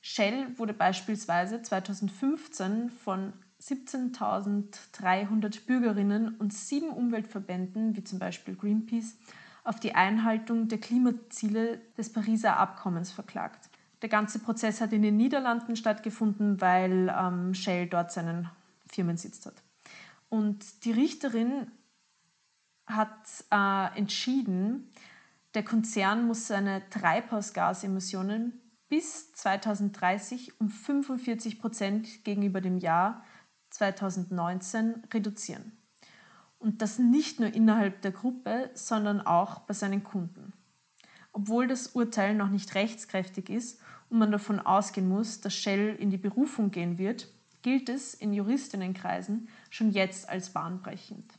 Shell 0.00 0.58
wurde 0.58 0.72
beispielsweise 0.72 1.60
2015 1.60 2.88
von 2.88 3.34
17.300 3.62 5.66
Bürgerinnen 5.66 6.36
und 6.36 6.52
sieben 6.52 6.90
Umweltverbänden, 6.90 7.96
wie 7.96 8.04
zum 8.04 8.18
Beispiel 8.18 8.54
Greenpeace, 8.54 9.16
auf 9.64 9.80
die 9.80 9.94
Einhaltung 9.94 10.68
der 10.68 10.78
Klimaziele 10.78 11.80
des 11.96 12.12
Pariser 12.12 12.56
Abkommens 12.56 13.10
verklagt. 13.10 13.68
Der 14.02 14.08
ganze 14.08 14.38
Prozess 14.38 14.80
hat 14.80 14.92
in 14.92 15.02
den 15.02 15.16
Niederlanden 15.16 15.76
stattgefunden, 15.76 16.60
weil 16.60 17.14
ähm, 17.16 17.54
Shell 17.54 17.88
dort 17.88 18.12
seinen 18.12 18.48
Firmensitz 18.86 19.44
hat. 19.44 19.54
Und 20.28 20.84
die 20.84 20.92
Richterin 20.92 21.70
hat 22.86 23.44
äh, 23.50 23.98
entschieden, 23.98 24.92
der 25.54 25.64
Konzern 25.64 26.26
muss 26.26 26.46
seine 26.46 26.88
Treibhausgasemissionen 26.90 28.60
bis 28.88 29.32
2030 29.32 30.60
um 30.60 30.68
45 30.68 31.60
Prozent 31.60 32.24
gegenüber 32.24 32.60
dem 32.60 32.78
Jahr 32.78 33.24
2019 33.70 35.02
reduzieren. 35.12 35.72
Und 36.58 36.82
das 36.82 36.98
nicht 36.98 37.38
nur 37.40 37.52
innerhalb 37.52 38.02
der 38.02 38.10
Gruppe, 38.10 38.70
sondern 38.74 39.20
auch 39.20 39.60
bei 39.60 39.74
seinen 39.74 40.02
Kunden. 40.02 40.52
Obwohl 41.32 41.68
das 41.68 41.88
Urteil 41.88 42.34
noch 42.34 42.48
nicht 42.48 42.74
rechtskräftig 42.74 43.48
ist 43.48 43.80
und 44.10 44.18
man 44.18 44.32
davon 44.32 44.58
ausgehen 44.58 45.08
muss, 45.08 45.40
dass 45.40 45.54
Shell 45.54 45.94
in 45.94 46.10
die 46.10 46.16
Berufung 46.16 46.70
gehen 46.70 46.98
wird, 46.98 47.28
gilt 47.62 47.88
es 47.88 48.14
in 48.14 48.32
Juristinnenkreisen 48.32 49.48
schon 49.70 49.90
jetzt 49.90 50.28
als 50.28 50.50
bahnbrechend. 50.50 51.32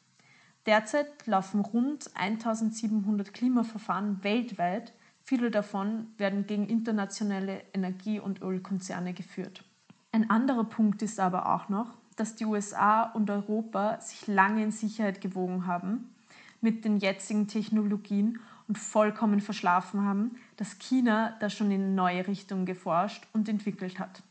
Derzeit 0.65 1.25
laufen 1.25 1.61
rund 1.61 2.15
1700 2.15 3.33
Klimaverfahren 3.33 4.23
weltweit, 4.23 4.93
viele 5.23 5.51
davon 5.51 6.07
werden 6.17 6.45
gegen 6.45 6.67
internationale 6.67 7.63
Energie- 7.73 8.19
und 8.19 8.41
Ölkonzerne 8.41 9.13
geführt. 9.13 9.63
Ein 10.11 10.29
anderer 10.29 10.63
Punkt 10.65 11.01
ist 11.01 11.19
aber 11.19 11.53
auch 11.53 11.69
noch, 11.69 11.97
dass 12.19 12.36
die 12.36 12.45
USA 12.45 13.03
und 13.03 13.29
Europa 13.29 13.99
sich 14.01 14.27
lange 14.27 14.63
in 14.63 14.71
Sicherheit 14.71 15.21
gewogen 15.21 15.65
haben 15.65 16.13
mit 16.62 16.84
den 16.84 16.97
jetzigen 16.97 17.47
Technologien 17.47 18.39
und 18.67 18.77
vollkommen 18.77 19.41
verschlafen 19.41 20.03
haben, 20.03 20.36
dass 20.58 20.77
China 20.79 21.36
da 21.39 21.49
schon 21.49 21.71
in 21.71 21.95
neue 21.95 22.27
Richtungen 22.27 22.65
geforscht 22.65 23.25
und 23.34 23.47
entwickelt 23.47 23.99
hat. 23.99 24.21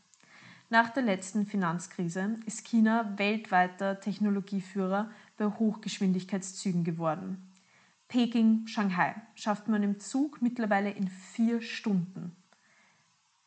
Nach 0.69 0.89
der 0.91 1.01
letzten 1.01 1.47
Finanzkrise 1.47 2.37
ist 2.45 2.65
China 2.67 3.13
weltweiter 3.17 3.99
Technologieführer 3.99 5.09
bei 5.37 5.45
Hochgeschwindigkeitszügen 5.45 6.83
geworden. 6.83 7.51
Peking, 8.07 8.67
Shanghai 8.67 9.15
schafft 9.33 9.67
man 9.67 9.81
im 9.81 9.99
Zug 9.99 10.41
mittlerweile 10.41 10.91
in 10.91 11.07
vier 11.07 11.61
Stunden. 11.61 12.35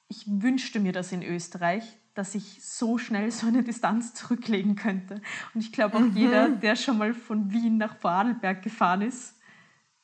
Ich 0.08 0.24
wünschte 0.26 0.80
mir 0.80 0.92
das 0.92 1.12
in 1.12 1.22
Österreich, 1.22 1.96
dass 2.14 2.34
ich 2.34 2.62
so 2.62 2.98
schnell 2.98 3.30
so 3.30 3.46
eine 3.46 3.62
Distanz 3.62 4.14
zurücklegen 4.14 4.76
könnte. 4.76 5.20
Und 5.54 5.60
ich 5.60 5.72
glaube 5.72 5.96
auch 5.96 6.00
mhm. 6.00 6.16
jeder, 6.16 6.48
der 6.48 6.76
schon 6.76 6.98
mal 6.98 7.14
von 7.14 7.52
Wien 7.52 7.78
nach 7.78 7.96
Vorarlberg 7.96 8.62
gefahren 8.62 9.02
ist, 9.02 9.38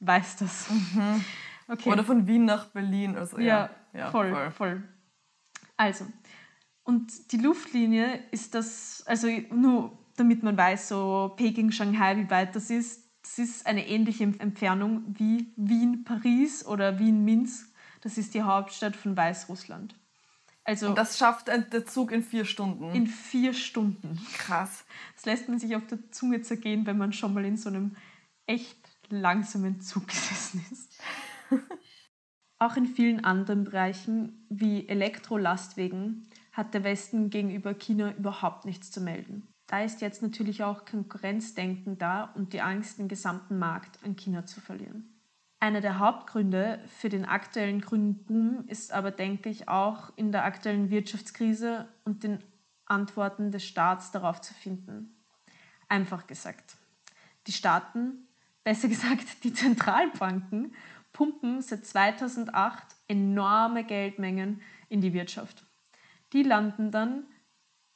weiß 0.00 0.36
das. 0.36 0.70
Mhm. 0.70 1.24
Okay. 1.68 1.90
Oder 1.90 2.02
von 2.02 2.26
Wien 2.26 2.46
nach 2.46 2.66
Berlin. 2.68 3.16
Also, 3.16 3.38
ja, 3.38 3.70
ja, 3.92 3.98
ja 3.98 4.10
voll, 4.10 4.32
voll, 4.32 4.50
voll. 4.52 4.82
Also, 5.76 6.06
und 6.82 7.32
die 7.32 7.36
Luftlinie 7.36 8.22
ist 8.30 8.54
das, 8.54 9.02
also 9.06 9.28
nur 9.50 9.98
damit 10.16 10.42
man 10.42 10.56
weiß, 10.56 10.88
so 10.88 11.34
Peking, 11.36 11.70
Shanghai, 11.70 12.16
wie 12.16 12.30
weit 12.30 12.56
das 12.56 12.70
ist, 12.70 13.08
das 13.22 13.38
ist 13.38 13.66
eine 13.66 13.86
ähnliche 13.86 14.24
Entfernung 14.24 15.04
wie 15.08 15.52
Wien-Paris 15.56 16.64
oder 16.64 16.98
Wien-Minsk. 16.98 17.70
Das 18.00 18.16
ist 18.16 18.32
die 18.32 18.42
Hauptstadt 18.42 18.96
von 18.96 19.16
Weißrussland. 19.16 19.94
Also 20.68 20.88
Und 20.90 20.98
das 20.98 21.16
schafft 21.16 21.48
der 21.48 21.86
Zug 21.86 22.12
in 22.12 22.22
vier 22.22 22.44
Stunden. 22.44 22.94
In 22.94 23.06
vier 23.06 23.54
Stunden. 23.54 24.20
Krass. 24.34 24.84
Das 25.14 25.24
lässt 25.24 25.48
man 25.48 25.58
sich 25.58 25.74
auf 25.74 25.86
der 25.86 26.10
Zunge 26.10 26.42
zergehen, 26.42 26.84
wenn 26.84 26.98
man 26.98 27.14
schon 27.14 27.32
mal 27.32 27.46
in 27.46 27.56
so 27.56 27.70
einem 27.70 27.96
echt 28.44 28.76
langsamen 29.08 29.80
Zug 29.80 30.06
gesessen 30.08 30.62
ist. 30.70 31.00
Auch 32.58 32.76
in 32.76 32.84
vielen 32.84 33.24
anderen 33.24 33.64
Bereichen 33.64 34.44
wie 34.50 34.86
Elektrolastwegen 34.86 36.28
hat 36.52 36.74
der 36.74 36.84
Westen 36.84 37.30
gegenüber 37.30 37.72
China 37.72 38.12
überhaupt 38.18 38.66
nichts 38.66 38.90
zu 38.90 39.00
melden. 39.00 39.48
Da 39.68 39.82
ist 39.84 40.02
jetzt 40.02 40.22
natürlich 40.22 40.64
auch 40.64 40.84
Konkurrenzdenken 40.84 41.96
da 41.96 42.24
und 42.24 42.52
die 42.52 42.60
Angst, 42.60 42.98
den 42.98 43.08
gesamten 43.08 43.58
Markt 43.58 44.04
an 44.04 44.16
China 44.16 44.44
zu 44.44 44.60
verlieren. 44.60 45.17
Einer 45.60 45.80
der 45.80 45.98
Hauptgründe 45.98 46.80
für 46.86 47.08
den 47.08 47.24
aktuellen 47.24 47.80
grünen 47.80 48.24
Boom 48.24 48.64
ist 48.68 48.92
aber, 48.92 49.10
denke 49.10 49.48
ich, 49.48 49.68
auch 49.68 50.12
in 50.16 50.30
der 50.30 50.44
aktuellen 50.44 50.90
Wirtschaftskrise 50.90 51.88
und 52.04 52.22
den 52.22 52.38
Antworten 52.86 53.50
des 53.50 53.64
Staats 53.64 54.12
darauf 54.12 54.40
zu 54.40 54.54
finden. 54.54 55.16
Einfach 55.88 56.26
gesagt, 56.28 56.76
die 57.46 57.52
Staaten, 57.52 58.28
besser 58.62 58.88
gesagt 58.88 59.42
die 59.42 59.52
Zentralbanken, 59.52 60.74
pumpen 61.12 61.60
seit 61.60 61.84
2008 61.84 62.86
enorme 63.08 63.82
Geldmengen 63.82 64.62
in 64.88 65.00
die 65.00 65.12
Wirtschaft. 65.12 65.64
Die 66.32 66.44
landen 66.44 66.92
dann 66.92 67.24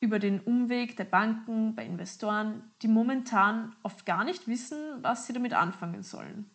über 0.01 0.19
den 0.19 0.41
Umweg 0.41 0.97
der 0.97 1.05
Banken 1.05 1.77
bei 1.77 1.87
Investoren, 1.87 2.73
die 2.83 2.89
momentan 2.89 3.77
oft 3.85 4.05
gar 4.05 4.25
nicht 4.25 4.49
wissen, 4.49 4.79
was 5.03 5.29
sie 5.29 5.33
damit 5.33 5.53
anfangen 5.53 6.03
sollen. 6.03 6.51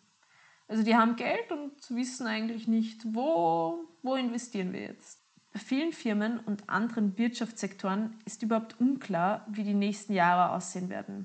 Also 0.68 0.82
die 0.82 0.94
haben 0.94 1.16
Geld 1.16 1.50
und 1.50 1.72
wissen 1.88 2.26
eigentlich 2.26 2.68
nicht, 2.68 3.02
wo, 3.14 3.86
wo 4.02 4.14
investieren 4.14 4.72
wir 4.72 4.82
jetzt. 4.82 5.18
Bei 5.52 5.58
vielen 5.58 5.92
Firmen 5.92 6.38
und 6.40 6.68
anderen 6.68 7.16
Wirtschaftssektoren 7.16 8.14
ist 8.26 8.42
überhaupt 8.42 8.78
unklar, 8.78 9.46
wie 9.48 9.64
die 9.64 9.74
nächsten 9.74 10.12
Jahre 10.12 10.54
aussehen 10.54 10.90
werden. 10.90 11.24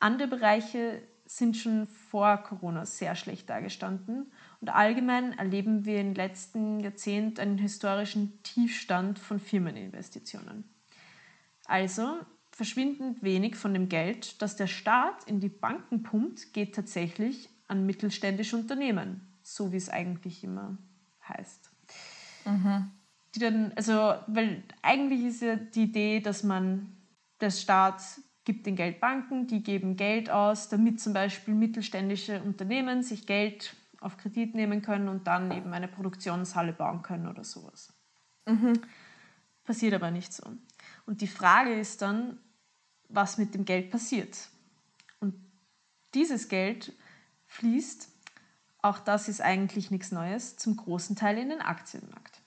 Andere 0.00 0.28
Bereiche 0.28 1.02
sind 1.24 1.56
schon 1.56 1.86
vor 1.86 2.38
Corona 2.38 2.86
sehr 2.86 3.14
schlecht 3.14 3.48
dargestanden 3.50 4.32
und 4.60 4.68
allgemein 4.68 5.36
erleben 5.38 5.84
wir 5.84 6.00
im 6.00 6.14
letzten 6.14 6.80
Jahrzehnt 6.80 7.40
einen 7.40 7.58
historischen 7.58 8.42
Tiefstand 8.42 9.18
von 9.18 9.40
Firmeninvestitionen. 9.40 10.64
Also 11.64 12.18
verschwindend 12.50 13.22
wenig 13.22 13.56
von 13.56 13.72
dem 13.72 13.88
Geld, 13.88 14.40
das 14.42 14.56
der 14.56 14.66
Staat 14.66 15.24
in 15.24 15.40
die 15.40 15.48
Banken 15.48 16.02
pumpt, 16.02 16.52
geht 16.52 16.74
tatsächlich 16.74 17.50
an 17.68 17.86
mittelständische 17.86 18.56
Unternehmen, 18.56 19.20
so 19.42 19.72
wie 19.72 19.76
es 19.76 19.88
eigentlich 19.88 20.42
immer 20.42 20.76
heißt. 21.28 21.70
Mhm. 22.44 22.90
Die 23.34 23.38
dann, 23.38 23.72
also, 23.76 24.14
weil 24.26 24.62
eigentlich 24.82 25.24
ist 25.24 25.42
ja 25.42 25.56
die 25.56 25.84
Idee, 25.84 26.20
dass 26.20 26.42
man, 26.42 26.96
der 27.40 27.50
Staat 27.50 28.02
gibt 28.44 28.66
den 28.66 28.76
Geld 28.76 28.98
Banken, 28.98 29.46
die 29.46 29.62
geben 29.62 29.96
Geld 29.96 30.30
aus, 30.30 30.70
damit 30.70 31.00
zum 31.00 31.12
Beispiel 31.12 31.54
mittelständische 31.54 32.42
Unternehmen 32.42 33.02
sich 33.02 33.26
Geld 33.26 33.76
auf 34.00 34.16
Kredit 34.16 34.54
nehmen 34.54 34.80
können 34.80 35.08
und 35.08 35.26
dann 35.26 35.52
eben 35.52 35.72
eine 35.72 35.88
Produktionshalle 35.88 36.72
bauen 36.72 37.02
können 37.02 37.28
oder 37.28 37.44
sowas. 37.44 37.92
Mhm. 38.46 38.80
Passiert 39.64 39.92
aber 39.92 40.10
nicht 40.10 40.32
so. 40.32 40.44
Und 41.04 41.20
die 41.20 41.26
Frage 41.26 41.78
ist 41.78 42.00
dann, 42.00 42.38
was 43.08 43.36
mit 43.36 43.54
dem 43.54 43.64
Geld 43.64 43.90
passiert. 43.90 44.48
Und 45.20 45.34
dieses 46.14 46.48
Geld 46.48 46.92
fließt, 47.48 48.08
auch 48.80 49.00
das 49.00 49.28
ist 49.28 49.40
eigentlich 49.40 49.90
nichts 49.90 50.12
Neues, 50.12 50.56
zum 50.56 50.76
großen 50.76 51.16
Teil 51.16 51.38
in 51.38 51.48
den 51.48 51.60
Aktienmarkt. 51.60 52.40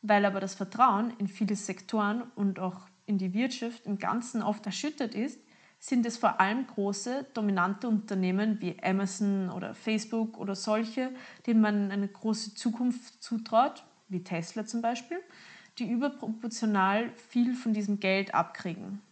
Weil 0.00 0.24
aber 0.24 0.40
das 0.40 0.54
Vertrauen 0.54 1.12
in 1.18 1.28
viele 1.28 1.54
Sektoren 1.54 2.22
und 2.34 2.58
auch 2.58 2.88
in 3.04 3.18
die 3.18 3.34
Wirtschaft 3.34 3.86
im 3.86 3.98
Ganzen 3.98 4.42
oft 4.42 4.64
erschüttert 4.64 5.14
ist, 5.14 5.38
sind 5.78 6.06
es 6.06 6.16
vor 6.16 6.40
allem 6.40 6.66
große, 6.66 7.26
dominante 7.34 7.88
Unternehmen 7.88 8.60
wie 8.60 8.80
Amazon 8.82 9.50
oder 9.50 9.74
Facebook 9.74 10.38
oder 10.38 10.54
solche, 10.54 11.10
denen 11.46 11.60
man 11.60 11.90
eine 11.90 12.08
große 12.08 12.54
Zukunft 12.54 13.22
zutraut, 13.22 13.84
wie 14.08 14.22
Tesla 14.22 14.64
zum 14.64 14.80
Beispiel, 14.80 15.18
die 15.78 15.90
überproportional 15.90 17.10
viel 17.28 17.54
von 17.54 17.72
diesem 17.72 17.98
Geld 17.98 18.34
abkriegen. 18.34 19.02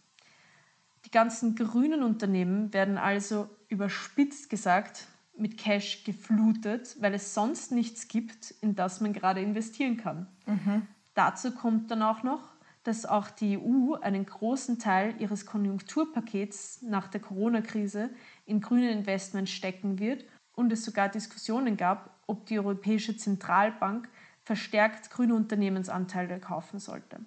Die 1.05 1.11
ganzen 1.11 1.55
grünen 1.55 2.03
Unternehmen 2.03 2.73
werden 2.73 2.97
also 2.97 3.49
überspitzt 3.69 4.49
gesagt 4.49 5.07
mit 5.35 5.57
Cash 5.57 6.03
geflutet, 6.03 6.95
weil 6.99 7.13
es 7.13 7.33
sonst 7.33 7.71
nichts 7.71 8.07
gibt, 8.07 8.51
in 8.61 8.75
das 8.75 9.01
man 9.01 9.13
gerade 9.13 9.41
investieren 9.41 9.97
kann. 9.97 10.27
Mhm. 10.45 10.87
Dazu 11.13 11.51
kommt 11.51 11.89
dann 11.91 12.03
auch 12.03 12.23
noch, 12.23 12.51
dass 12.83 13.05
auch 13.05 13.29
die 13.29 13.57
EU 13.57 13.95
einen 13.95 14.25
großen 14.25 14.79
Teil 14.79 15.15
ihres 15.19 15.45
Konjunkturpakets 15.45 16.81
nach 16.81 17.07
der 17.07 17.21
Corona-Krise 17.21 18.09
in 18.45 18.61
grüne 18.61 18.91
Investments 18.91 19.51
stecken 19.51 19.99
wird 19.99 20.25
und 20.53 20.71
es 20.71 20.83
sogar 20.83 21.09
Diskussionen 21.09 21.77
gab, 21.77 22.21
ob 22.27 22.45
die 22.45 22.59
Europäische 22.59 23.15
Zentralbank 23.15 24.09
verstärkt 24.43 25.11
grüne 25.11 25.35
Unternehmensanteile 25.35 26.39
kaufen 26.39 26.79
sollte. 26.79 27.19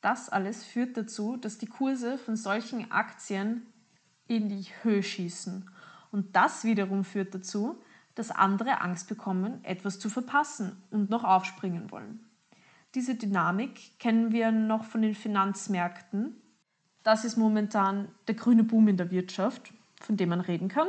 Das 0.00 0.28
alles 0.28 0.64
führt 0.64 0.96
dazu, 0.96 1.36
dass 1.36 1.58
die 1.58 1.66
Kurse 1.66 2.18
von 2.18 2.36
solchen 2.36 2.90
Aktien 2.90 3.66
in 4.26 4.48
die 4.48 4.66
Höhe 4.82 5.02
schießen. 5.02 5.68
Und 6.12 6.36
das 6.36 6.64
wiederum 6.64 7.04
führt 7.04 7.34
dazu, 7.34 7.80
dass 8.14 8.30
andere 8.30 8.80
Angst 8.80 9.08
bekommen, 9.08 9.62
etwas 9.64 9.98
zu 9.98 10.08
verpassen 10.08 10.82
und 10.90 11.10
noch 11.10 11.24
aufspringen 11.24 11.90
wollen. 11.90 12.20
Diese 12.94 13.14
Dynamik 13.14 13.98
kennen 13.98 14.32
wir 14.32 14.50
noch 14.50 14.84
von 14.84 15.02
den 15.02 15.14
Finanzmärkten. 15.14 16.40
Das 17.02 17.24
ist 17.24 17.36
momentan 17.36 18.08
der 18.26 18.34
grüne 18.34 18.64
Boom 18.64 18.88
in 18.88 18.96
der 18.96 19.10
Wirtschaft, 19.10 19.72
von 20.00 20.16
dem 20.16 20.30
man 20.30 20.40
reden 20.40 20.68
kann. 20.68 20.88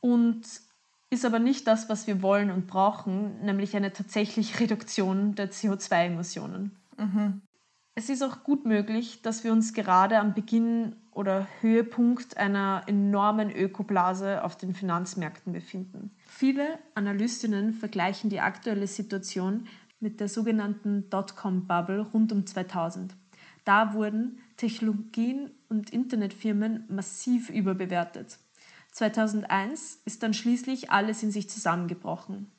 Und 0.00 0.46
ist 1.10 1.24
aber 1.24 1.40
nicht 1.40 1.66
das, 1.66 1.88
was 1.88 2.06
wir 2.06 2.22
wollen 2.22 2.50
und 2.50 2.68
brauchen, 2.68 3.40
nämlich 3.44 3.76
eine 3.76 3.92
tatsächliche 3.92 4.60
Reduktion 4.60 5.34
der 5.34 5.50
CO2-Emissionen. 5.50 6.76
Mhm. 6.96 7.42
Es 8.00 8.08
ist 8.08 8.22
auch 8.22 8.44
gut 8.44 8.64
möglich, 8.64 9.20
dass 9.20 9.44
wir 9.44 9.52
uns 9.52 9.74
gerade 9.74 10.18
am 10.20 10.32
Beginn 10.32 10.96
oder 11.12 11.46
Höhepunkt 11.60 12.38
einer 12.38 12.82
enormen 12.86 13.50
Ökoblase 13.50 14.42
auf 14.42 14.56
den 14.56 14.72
Finanzmärkten 14.72 15.52
befinden. 15.52 16.10
Viele 16.26 16.78
Analystinnen 16.94 17.74
vergleichen 17.74 18.30
die 18.30 18.40
aktuelle 18.40 18.86
Situation 18.86 19.68
mit 20.00 20.18
der 20.18 20.28
sogenannten 20.28 21.10
Dotcom-Bubble 21.10 22.00
rund 22.00 22.32
um 22.32 22.46
2000. 22.46 23.14
Da 23.66 23.92
wurden 23.92 24.38
Technologien 24.56 25.50
und 25.68 25.90
Internetfirmen 25.90 26.86
massiv 26.88 27.50
überbewertet. 27.50 28.38
2001 28.92 30.00
ist 30.06 30.22
dann 30.22 30.32
schließlich 30.32 30.90
alles 30.90 31.22
in 31.22 31.32
sich 31.32 31.50
zusammengebrochen. 31.50 32.50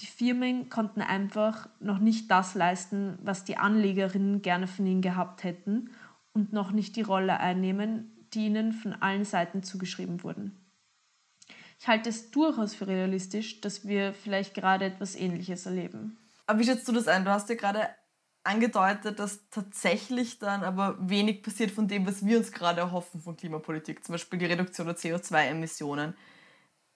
Die 0.00 0.06
Firmen 0.06 0.68
konnten 0.68 1.02
einfach 1.02 1.68
noch 1.78 1.98
nicht 1.98 2.30
das 2.30 2.54
leisten, 2.54 3.18
was 3.22 3.44
die 3.44 3.56
Anlegerinnen 3.56 4.42
gerne 4.42 4.66
von 4.66 4.86
ihnen 4.86 5.02
gehabt 5.02 5.44
hätten 5.44 5.90
und 6.32 6.52
noch 6.52 6.72
nicht 6.72 6.96
die 6.96 7.02
Rolle 7.02 7.38
einnehmen, 7.38 8.26
die 8.32 8.46
ihnen 8.46 8.72
von 8.72 8.92
allen 8.94 9.24
Seiten 9.24 9.62
zugeschrieben 9.62 10.22
wurden. 10.24 10.58
Ich 11.78 11.86
halte 11.86 12.08
es 12.08 12.30
durchaus 12.30 12.74
für 12.74 12.86
realistisch, 12.86 13.60
dass 13.60 13.86
wir 13.86 14.12
vielleicht 14.14 14.54
gerade 14.54 14.86
etwas 14.86 15.14
Ähnliches 15.14 15.66
erleben. 15.66 16.16
Aber 16.46 16.58
wie 16.58 16.64
schätzt 16.64 16.88
du 16.88 16.92
das 16.92 17.08
ein? 17.08 17.24
Du 17.24 17.30
hast 17.30 17.48
ja 17.48 17.54
gerade 17.54 17.88
angedeutet, 18.42 19.18
dass 19.18 19.48
tatsächlich 19.50 20.38
dann 20.38 20.64
aber 20.64 20.96
wenig 21.00 21.42
passiert 21.42 21.70
von 21.70 21.88
dem, 21.88 22.06
was 22.06 22.24
wir 22.24 22.38
uns 22.38 22.52
gerade 22.52 22.80
erhoffen 22.80 23.20
von 23.20 23.36
Klimapolitik, 23.36 24.04
zum 24.04 24.14
Beispiel 24.14 24.38
die 24.38 24.46
Reduktion 24.46 24.86
der 24.86 24.96
CO2-Emissionen. 24.96 26.14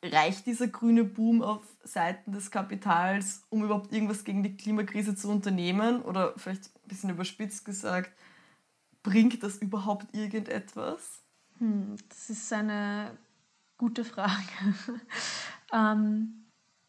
Reicht 0.03 0.47
dieser 0.47 0.69
grüne 0.69 1.05
Boom 1.05 1.43
auf 1.43 1.63
Seiten 1.83 2.33
des 2.33 2.51
Kapitals, 2.51 3.43
um 3.49 3.65
überhaupt 3.65 3.93
irgendwas 3.93 4.25
gegen 4.25 4.43
die 4.43 4.57
Klimakrise 4.57 5.17
zu 5.17 5.29
unternehmen? 5.29 6.03
Oder 6.03 6.35
vielleicht 6.37 6.67
ein 6.67 6.89
bisschen 6.89 7.11
überspitzt 7.11 7.65
gesagt, 7.65 8.13
bringt 9.03 9.43
das 9.43 9.59
überhaupt 9.59 10.15
irgendetwas? 10.15 11.23
Hm, 11.59 11.97
das 12.09 12.31
ist 12.31 12.53
eine 12.53 13.17
gute 13.77 14.05
Frage. 14.05 14.33
ähm, 15.73 16.45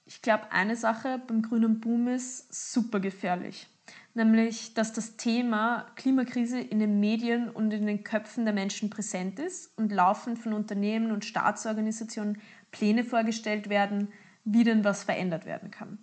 ich 0.06 0.22
glaube, 0.22 0.52
eine 0.52 0.76
Sache 0.76 1.22
beim 1.28 1.42
grünen 1.42 1.80
Boom 1.80 2.08
ist 2.08 2.74
super 2.74 3.00
gefährlich. 3.00 3.68
Nämlich, 4.14 4.74
dass 4.74 4.92
das 4.92 5.18
Thema 5.18 5.86
Klimakrise 5.96 6.60
in 6.60 6.80
den 6.80 7.00
Medien 7.00 7.50
und 7.50 7.72
in 7.72 7.86
den 7.86 8.04
Köpfen 8.04 8.44
der 8.44 8.54
Menschen 8.54 8.90
präsent 8.90 9.40
ist 9.40 9.78
und 9.78 9.92
laufend 9.92 10.40
von 10.40 10.54
Unternehmen 10.54 11.12
und 11.12 11.26
Staatsorganisationen 11.26 12.42
Pläne 12.72 13.04
vorgestellt 13.04 13.70
werden, 13.70 14.12
wie 14.44 14.64
denn 14.64 14.84
was 14.84 15.04
verändert 15.04 15.46
werden 15.46 15.72
kann. 15.72 16.00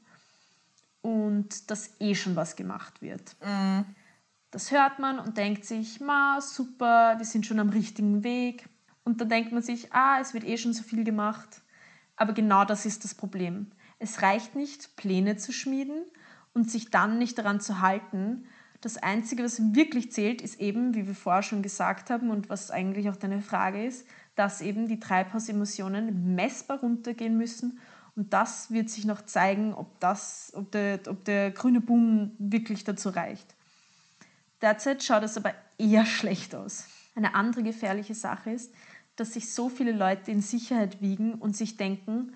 Und 1.03 1.71
dass 1.71 2.01
eh 2.01 2.15
schon 2.15 2.37
was 2.37 2.57
gemacht 2.57 3.01
wird. 3.03 3.37
Mhm. 3.45 3.85
Das 4.51 4.71
hört 4.71 4.99
man 4.99 5.19
und 5.19 5.37
denkt 5.37 5.65
sich, 5.65 6.01
ma, 6.01 6.41
super, 6.41 7.15
wir 7.19 7.27
sind 7.27 7.47
schon 7.47 7.59
am 7.59 7.69
richtigen 7.69 8.25
Weg. 8.25 8.69
Und 9.05 9.21
dann 9.21 9.29
denkt 9.29 9.53
man 9.53 9.63
sich, 9.63 9.93
ah, 9.93 10.19
es 10.21 10.35
wird 10.35 10.45
eh 10.45 10.57
schon 10.57 10.73
so 10.73 10.83
viel 10.83 11.05
gemacht. 11.05 11.63
Aber 12.17 12.33
genau 12.33 12.65
das 12.65 12.87
ist 12.87 13.05
das 13.05 13.15
Problem. 13.15 13.71
Es 13.99 14.23
reicht 14.23 14.55
nicht, 14.55 14.97
Pläne 14.97 15.37
zu 15.37 15.53
schmieden 15.53 16.05
und 16.55 16.71
sich 16.71 16.91
dann 16.91 17.19
nicht 17.19 17.39
daran 17.39 17.61
zu 17.61 17.81
halten. 17.81 18.47
Das 18.81 18.97
Einzige, 18.97 19.45
was 19.45 19.75
wirklich 19.75 20.13
zählt, 20.13 20.43
ist 20.43 20.61
eben, 20.61 20.95
wie 20.95 21.07
wir 21.07 21.15
vorher 21.15 21.43
schon 21.43 21.63
gesagt 21.63 22.11
haben 22.11 22.31
und 22.31 22.49
was 22.49 22.71
eigentlich 22.71 23.09
auch 23.11 23.17
deine 23.17 23.43
Frage 23.43 23.85
ist, 23.85 24.07
dass 24.37 24.61
eben 24.61 24.87
die 24.87 25.01
Treibhausemissionen 25.01 26.35
messbar 26.35 26.81
runtergehen 26.81 27.37
müssen. 27.37 27.81
Und 28.15 28.33
das 28.33 28.71
wird 28.71 28.89
sich 28.89 29.05
noch 29.05 29.23
zeigen, 29.23 29.75
ob, 29.75 29.99
das, 29.99 30.53
ob, 30.55 30.71
der, 30.71 31.01
ob 31.09 31.25
der 31.25 31.51
grüne 31.51 31.81
Boom 31.81 32.31
wirklich 32.39 32.85
dazu 32.85 33.09
reicht. 33.09 33.55
Derzeit 34.63 35.03
schaut 35.03 35.25
es 35.25 35.37
aber 35.37 35.53
eher 35.79 36.07
schlecht 36.07 36.55
aus. 36.55 36.87
Eine 37.15 37.35
andere 37.35 37.63
gefährliche 37.63 38.15
Sache 38.15 38.53
ist, 38.53 38.73
dass 39.17 39.33
sich 39.33 39.53
so 39.53 39.69
viele 39.69 39.93
Leute 39.93 40.31
in 40.31 40.43
Sicherheit 40.43 41.01
wiegen 41.01 41.35
und 41.35 41.57
sich 41.57 41.77
denken, 41.77 42.35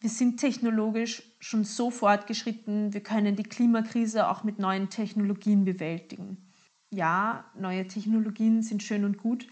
wir 0.00 0.10
sind 0.10 0.38
technologisch 0.38 1.22
schon 1.38 1.62
so 1.62 1.92
fortgeschritten, 1.92 2.92
wir 2.92 3.02
können 3.02 3.36
die 3.36 3.44
Klimakrise 3.44 4.28
auch 4.28 4.42
mit 4.42 4.58
neuen 4.58 4.90
Technologien 4.90 5.64
bewältigen. 5.64 6.36
Ja, 6.90 7.44
neue 7.56 7.86
Technologien 7.86 8.62
sind 8.62 8.82
schön 8.82 9.04
und 9.04 9.18
gut, 9.18 9.46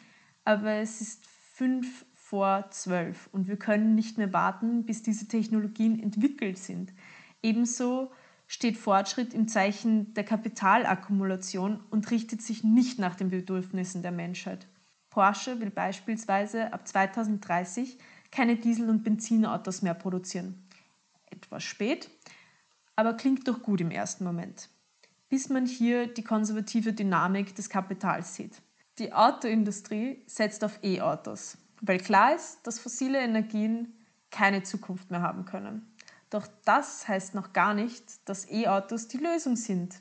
aber 0.45 0.73
es 0.73 1.01
ist 1.01 1.25
fünf 1.61 2.07
vor 2.15 2.71
zwölf 2.71 3.29
und 3.33 3.47
wir 3.47 3.59
können 3.59 3.95
nicht 3.95 4.17
mehr 4.17 4.33
warten, 4.33 4.87
bis 4.87 5.03
diese 5.03 5.29
Technologien 5.29 6.03
entwickelt 6.03 6.57
sind. 6.57 6.91
Ebenso 7.43 8.11
steht 8.47 8.79
Fortschritt 8.79 9.35
im 9.35 9.47
Zeichen 9.47 10.15
der 10.15 10.25
Kapitalakkumulation 10.25 11.81
und 11.91 12.11
richtet 12.11 12.41
sich 12.41 12.65
nicht 12.65 12.99
nach 12.99 13.15
den 13.15 13.29
Bedürfnissen 13.29 14.01
der 14.01 14.11
Menschheit. 14.11 14.69
Porsche 15.11 15.61
will 15.61 15.69
beispielsweise 15.69 16.73
ab 16.73 16.89
2030 16.89 17.99
keine 18.31 18.57
Diesel- 18.57 18.89
und 18.89 19.05
Benzinautos 19.05 19.83
mehr 19.83 19.93
produzieren. 19.93 20.67
Etwas 21.27 21.63
spät, 21.63 22.09
aber 22.97 23.19
klingt 23.19 23.47
doch 23.47 23.63
gut 23.63 23.83
im 23.83 23.91
ersten 23.91 24.25
Moment. 24.25 24.71
Bis 25.29 25.51
man 25.51 25.67
hier 25.67 26.07
die 26.07 26.25
konservative 26.25 26.95
Dynamik 26.95 27.55
des 27.55 27.69
Kapitals 27.69 28.35
sieht. 28.35 28.63
Die 28.99 29.13
Autoindustrie 29.13 30.23
setzt 30.27 30.65
auf 30.65 30.79
E-Autos, 30.83 31.57
weil 31.81 31.99
klar 31.99 32.35
ist, 32.35 32.67
dass 32.67 32.79
fossile 32.79 33.21
Energien 33.21 33.95
keine 34.31 34.63
Zukunft 34.63 35.11
mehr 35.11 35.23
haben 35.23 35.45
können. 35.45 35.87
Doch 36.29 36.47
das 36.65 37.09
heißt 37.09 37.35
noch 37.35 37.53
gar 37.53 37.75
nicht, 37.75 38.29
dass 38.29 38.51
E-Autos 38.51 39.09
die 39.09 39.19
Lösung 39.19 39.57
sind. 39.57 40.01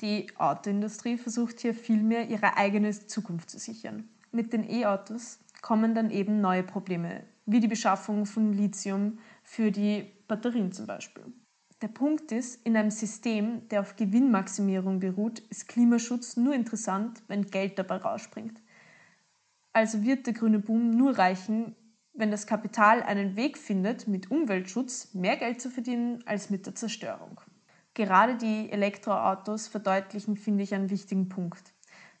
Die 0.00 0.26
Autoindustrie 0.36 1.16
versucht 1.16 1.60
hier 1.60 1.74
vielmehr 1.74 2.28
ihre 2.28 2.56
eigene 2.56 2.90
Zukunft 2.90 3.50
zu 3.50 3.58
sichern. 3.58 4.08
Mit 4.32 4.52
den 4.52 4.68
E-Autos 4.68 5.38
kommen 5.60 5.94
dann 5.94 6.10
eben 6.10 6.40
neue 6.40 6.62
Probleme 6.62 7.24
wie 7.46 7.60
die 7.60 7.68
Beschaffung 7.68 8.26
von 8.26 8.52
Lithium 8.52 9.18
für 9.42 9.70
die 9.70 10.10
Batterien 10.28 10.72
zum 10.72 10.86
Beispiel. 10.86 11.24
Der 11.82 11.88
Punkt 11.88 12.30
ist, 12.30 12.66
in 12.66 12.76
einem 12.76 12.90
System, 12.90 13.66
der 13.70 13.80
auf 13.80 13.96
Gewinnmaximierung 13.96 15.00
beruht, 15.00 15.38
ist 15.38 15.66
Klimaschutz 15.66 16.36
nur 16.36 16.54
interessant, 16.54 17.22
wenn 17.26 17.46
Geld 17.46 17.78
dabei 17.78 17.96
rausspringt. 17.96 18.60
Also 19.72 20.02
wird 20.02 20.26
der 20.26 20.34
grüne 20.34 20.58
Boom 20.58 20.90
nur 20.90 21.16
reichen, 21.16 21.74
wenn 22.12 22.30
das 22.30 22.46
Kapital 22.46 23.02
einen 23.02 23.34
Weg 23.34 23.56
findet, 23.56 24.08
mit 24.08 24.30
Umweltschutz 24.30 25.14
mehr 25.14 25.38
Geld 25.38 25.62
zu 25.62 25.70
verdienen 25.70 26.22
als 26.26 26.50
mit 26.50 26.66
der 26.66 26.74
Zerstörung. 26.74 27.40
Gerade 27.94 28.36
die 28.36 28.70
Elektroautos 28.70 29.68
verdeutlichen, 29.68 30.36
finde 30.36 30.64
ich, 30.64 30.74
einen 30.74 30.90
wichtigen 30.90 31.30
Punkt. 31.30 31.72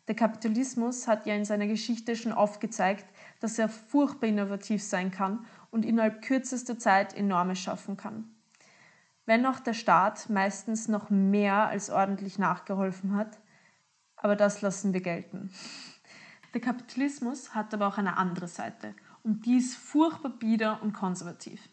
Der 0.08 0.14
Kapitalismus 0.14 1.06
hat 1.06 1.26
ja 1.26 1.34
in 1.34 1.44
seiner 1.44 1.66
Geschichte 1.66 2.16
schon 2.16 2.32
aufgezeigt, 2.32 3.06
dass 3.40 3.58
er 3.58 3.68
furchtbar 3.68 4.28
innovativ 4.28 4.82
sein 4.82 5.10
kann 5.10 5.44
und 5.70 5.84
innerhalb 5.84 6.22
kürzester 6.22 6.78
Zeit 6.78 7.14
enormes 7.14 7.58
schaffen 7.58 7.98
kann. 7.98 8.39
Wenn 9.30 9.46
auch 9.46 9.60
der 9.60 9.74
Staat 9.74 10.28
meistens 10.28 10.88
noch 10.88 11.08
mehr 11.08 11.68
als 11.68 11.88
ordentlich 11.88 12.40
nachgeholfen 12.40 13.14
hat, 13.14 13.38
aber 14.16 14.34
das 14.34 14.60
lassen 14.60 14.92
wir 14.92 15.02
gelten. 15.02 15.52
Der 16.52 16.60
Kapitalismus 16.60 17.54
hat 17.54 17.72
aber 17.72 17.86
auch 17.86 17.96
eine 17.96 18.16
andere 18.16 18.48
Seite 18.48 18.92
und 19.22 19.46
die 19.46 19.58
ist 19.58 19.76
furchtbar 19.76 20.32
bieder 20.32 20.82
und 20.82 20.94
konservativ. 20.94 21.68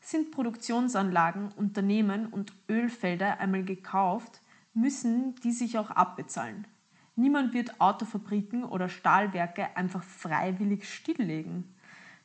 Sind 0.00 0.30
Produktionsanlagen, 0.30 1.52
Unternehmen 1.52 2.26
und 2.26 2.52
Ölfelder 2.68 3.40
einmal 3.40 3.64
gekauft, 3.64 4.42
müssen 4.74 5.36
die 5.36 5.52
sich 5.52 5.78
auch 5.78 5.90
abbezahlen. 5.90 6.66
Niemand 7.16 7.54
wird 7.54 7.80
Autofabriken 7.80 8.62
oder 8.62 8.90
Stahlwerke 8.90 9.74
einfach 9.74 10.02
freiwillig 10.02 10.86
stilllegen. 10.86 11.74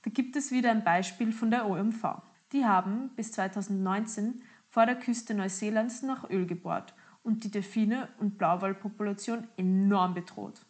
Da 0.02 0.12
gibt 0.12 0.36
es 0.36 0.52
wieder 0.52 0.72
ein 0.72 0.84
Beispiel 0.84 1.32
von 1.32 1.50
der 1.50 1.66
OMV. 1.66 2.24
Die 2.52 2.66
haben 2.66 3.12
bis 3.16 3.32
2019 3.32 4.42
vor 4.76 4.86
der 4.86 5.00
Küste 5.00 5.34
Neuseelands 5.34 6.02
nach 6.02 6.30
Öl 6.30 6.46
gebohrt 6.46 6.94
und 7.24 7.46
die 7.46 7.50
Delfine 7.50 8.10
und 8.18 8.38
Blauwalpopulation 8.38 9.48
enorm 9.56 10.14
bedroht. 10.14 10.66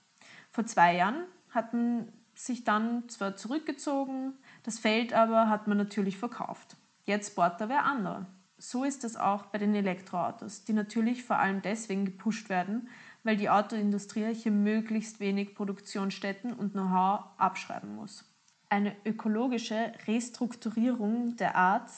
Vor 0.51 0.67
zwei 0.67 0.95
Jahren 0.95 1.23
hat 1.49 1.73
man 1.73 2.09
sich 2.35 2.63
dann 2.63 3.09
zwar 3.09 3.35
zurückgezogen, 3.35 4.33
das 4.61 4.77
Feld 4.77 5.11
aber 5.13 5.49
hat 5.49 5.65
man 5.65 5.79
natürlich 5.79 6.19
verkauft. 6.19 6.77
Jetzt 7.05 7.35
bohrt 7.35 7.59
da 7.59 7.67
wer 7.67 7.85
andere. 7.85 8.27
So 8.59 8.83
ist 8.83 9.03
es 9.03 9.17
auch 9.17 9.47
bei 9.47 9.57
den 9.57 9.73
Elektroautos, 9.73 10.65
die 10.65 10.73
natürlich 10.73 11.23
vor 11.23 11.39
allem 11.39 11.63
deswegen 11.63 12.05
gepusht 12.05 12.47
werden, 12.47 12.89
weil 13.23 13.37
die 13.37 13.49
Autoindustrie 13.49 14.35
hier 14.35 14.51
möglichst 14.51 15.19
wenig 15.19 15.55
Produktionsstätten 15.55 16.53
und 16.53 16.73
Know-how 16.73 17.25
abschreiben 17.39 17.95
muss. 17.95 18.23
Eine 18.69 18.95
ökologische 19.03 19.93
Restrukturierung 20.05 21.37
der 21.37 21.55
Art, 21.55 21.89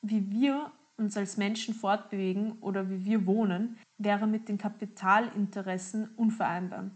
wie 0.00 0.30
wir 0.30 0.72
uns 1.02 1.16
als 1.16 1.36
Menschen 1.36 1.74
fortbewegen 1.74 2.52
oder 2.60 2.88
wie 2.88 3.04
wir 3.04 3.26
wohnen, 3.26 3.76
wäre 3.98 4.26
mit 4.26 4.48
den 4.48 4.58
Kapitalinteressen 4.58 6.08
unvereinbar. 6.16 6.90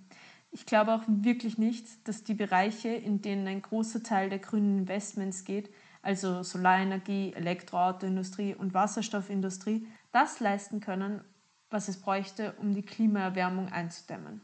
Ich 0.50 0.64
glaube 0.64 0.94
auch 0.94 1.02
wirklich 1.06 1.58
nicht, 1.58 2.08
dass 2.08 2.24
die 2.24 2.34
Bereiche, 2.34 2.88
in 2.88 3.20
denen 3.20 3.46
ein 3.46 3.62
großer 3.62 4.02
Teil 4.02 4.30
der 4.30 4.38
grünen 4.38 4.78
Investments 4.78 5.44
geht, 5.44 5.70
also 6.02 6.42
Solarenergie, 6.42 7.32
Elektroautoindustrie 7.34 8.54
und 8.54 8.72
Wasserstoffindustrie, 8.72 9.86
das 10.12 10.40
leisten 10.40 10.80
können, 10.80 11.20
was 11.68 11.88
es 11.88 12.00
bräuchte, 12.00 12.54
um 12.60 12.74
die 12.74 12.82
Klimaerwärmung 12.82 13.68
einzudämmen. 13.68 14.40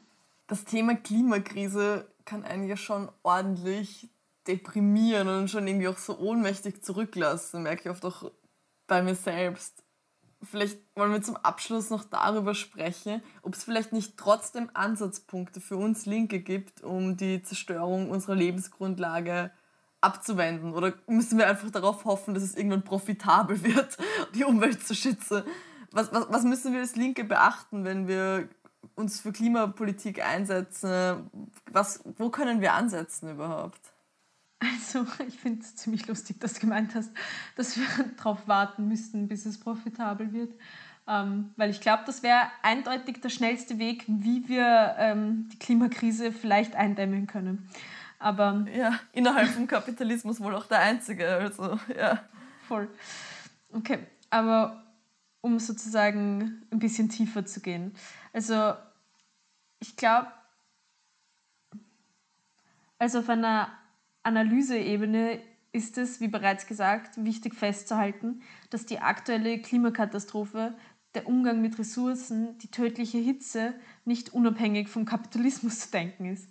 Das 0.48 0.64
Thema 0.64 0.96
Klimakrise 0.96 2.08
kann 2.24 2.44
einen 2.44 2.68
ja 2.68 2.76
schon 2.76 3.08
ordentlich 3.22 4.10
deprimieren 4.46 5.28
und 5.28 5.48
schon 5.48 5.66
irgendwie 5.66 5.88
auch 5.88 5.98
so 5.98 6.18
ohnmächtig 6.18 6.82
zurücklassen, 6.82 7.62
merke 7.62 7.82
ich 7.82 7.90
oft 7.90 8.04
auch 8.04 8.30
bei 8.86 9.02
mir 9.02 9.14
selbst. 9.14 9.82
Vielleicht 10.42 10.78
wollen 10.96 11.12
wir 11.12 11.22
zum 11.22 11.36
Abschluss 11.36 11.90
noch 11.90 12.04
darüber 12.04 12.54
sprechen, 12.54 13.22
ob 13.42 13.54
es 13.54 13.62
vielleicht 13.62 13.92
nicht 13.92 14.16
trotzdem 14.16 14.70
Ansatzpunkte 14.74 15.60
für 15.60 15.76
uns 15.76 16.04
Linke 16.04 16.40
gibt, 16.40 16.82
um 16.82 17.16
die 17.16 17.42
Zerstörung 17.42 18.10
unserer 18.10 18.34
Lebensgrundlage 18.34 19.52
abzuwenden. 20.00 20.74
Oder 20.74 20.94
müssen 21.06 21.38
wir 21.38 21.46
einfach 21.46 21.70
darauf 21.70 22.04
hoffen, 22.04 22.34
dass 22.34 22.42
es 22.42 22.56
irgendwann 22.56 22.82
profitabel 22.82 23.62
wird, 23.64 23.96
die 24.34 24.44
Umwelt 24.44 24.84
zu 24.84 24.96
schützen? 24.96 25.44
was, 25.92 26.12
was, 26.12 26.26
was 26.30 26.44
müssen 26.44 26.72
wir 26.72 26.80
als 26.80 26.96
Linke 26.96 27.24
beachten, 27.24 27.84
wenn 27.84 28.08
wir 28.08 28.48
uns 28.94 29.20
für 29.20 29.32
Klimapolitik 29.32 30.24
einsetzen? 30.24 31.30
Was, 31.70 32.02
wo 32.18 32.30
können 32.30 32.60
wir 32.60 32.72
ansetzen 32.72 33.30
überhaupt? 33.30 33.91
Also, 34.62 35.06
ich 35.28 35.38
finde 35.38 35.60
es 35.60 35.76
ziemlich 35.76 36.06
lustig, 36.06 36.40
dass 36.40 36.54
du 36.54 36.60
gemeint 36.60 36.94
hast, 36.94 37.10
dass 37.56 37.76
wir 37.76 37.86
darauf 38.16 38.46
warten 38.46 38.88
müssten, 38.88 39.28
bis 39.28 39.46
es 39.46 39.58
profitabel 39.58 40.32
wird. 40.32 40.54
Ähm, 41.08 41.50
weil 41.56 41.70
ich 41.70 41.80
glaube, 41.80 42.04
das 42.06 42.22
wäre 42.22 42.42
eindeutig 42.62 43.20
der 43.20 43.28
schnellste 43.28 43.78
Weg, 43.78 44.04
wie 44.06 44.48
wir 44.48 44.94
ähm, 44.98 45.48
die 45.52 45.58
Klimakrise 45.58 46.30
vielleicht 46.30 46.76
eindämmen 46.76 47.26
können. 47.26 47.68
Aber 48.20 48.64
ja, 48.72 49.00
innerhalb 49.12 49.48
vom 49.48 49.66
Kapitalismus 49.66 50.40
wohl 50.40 50.54
auch 50.54 50.66
der 50.66 50.78
einzige. 50.78 51.28
Also, 51.28 51.80
ja. 51.98 52.22
Voll. 52.68 52.88
Okay, 53.72 53.98
aber 54.30 54.84
um 55.40 55.58
sozusagen 55.58 56.62
ein 56.70 56.78
bisschen 56.78 57.08
tiefer 57.08 57.44
zu 57.44 57.60
gehen. 57.60 57.96
Also 58.32 58.74
ich 59.80 59.96
glaube, 59.96 60.28
Also 62.98 63.18
auf 63.18 63.28
einer 63.28 63.68
Analyseebene 64.22 65.40
ist 65.72 65.98
es, 65.98 66.20
wie 66.20 66.28
bereits 66.28 66.66
gesagt, 66.66 67.22
wichtig 67.24 67.54
festzuhalten, 67.54 68.42
dass 68.70 68.86
die 68.86 69.00
aktuelle 69.00 69.58
Klimakatastrophe, 69.58 70.74
der 71.14 71.26
Umgang 71.26 71.60
mit 71.60 71.78
Ressourcen, 71.78 72.56
die 72.58 72.70
tödliche 72.70 73.18
Hitze 73.18 73.74
nicht 74.04 74.32
unabhängig 74.32 74.88
vom 74.88 75.04
Kapitalismus 75.04 75.80
zu 75.80 75.90
denken 75.90 76.26
ist. 76.26 76.48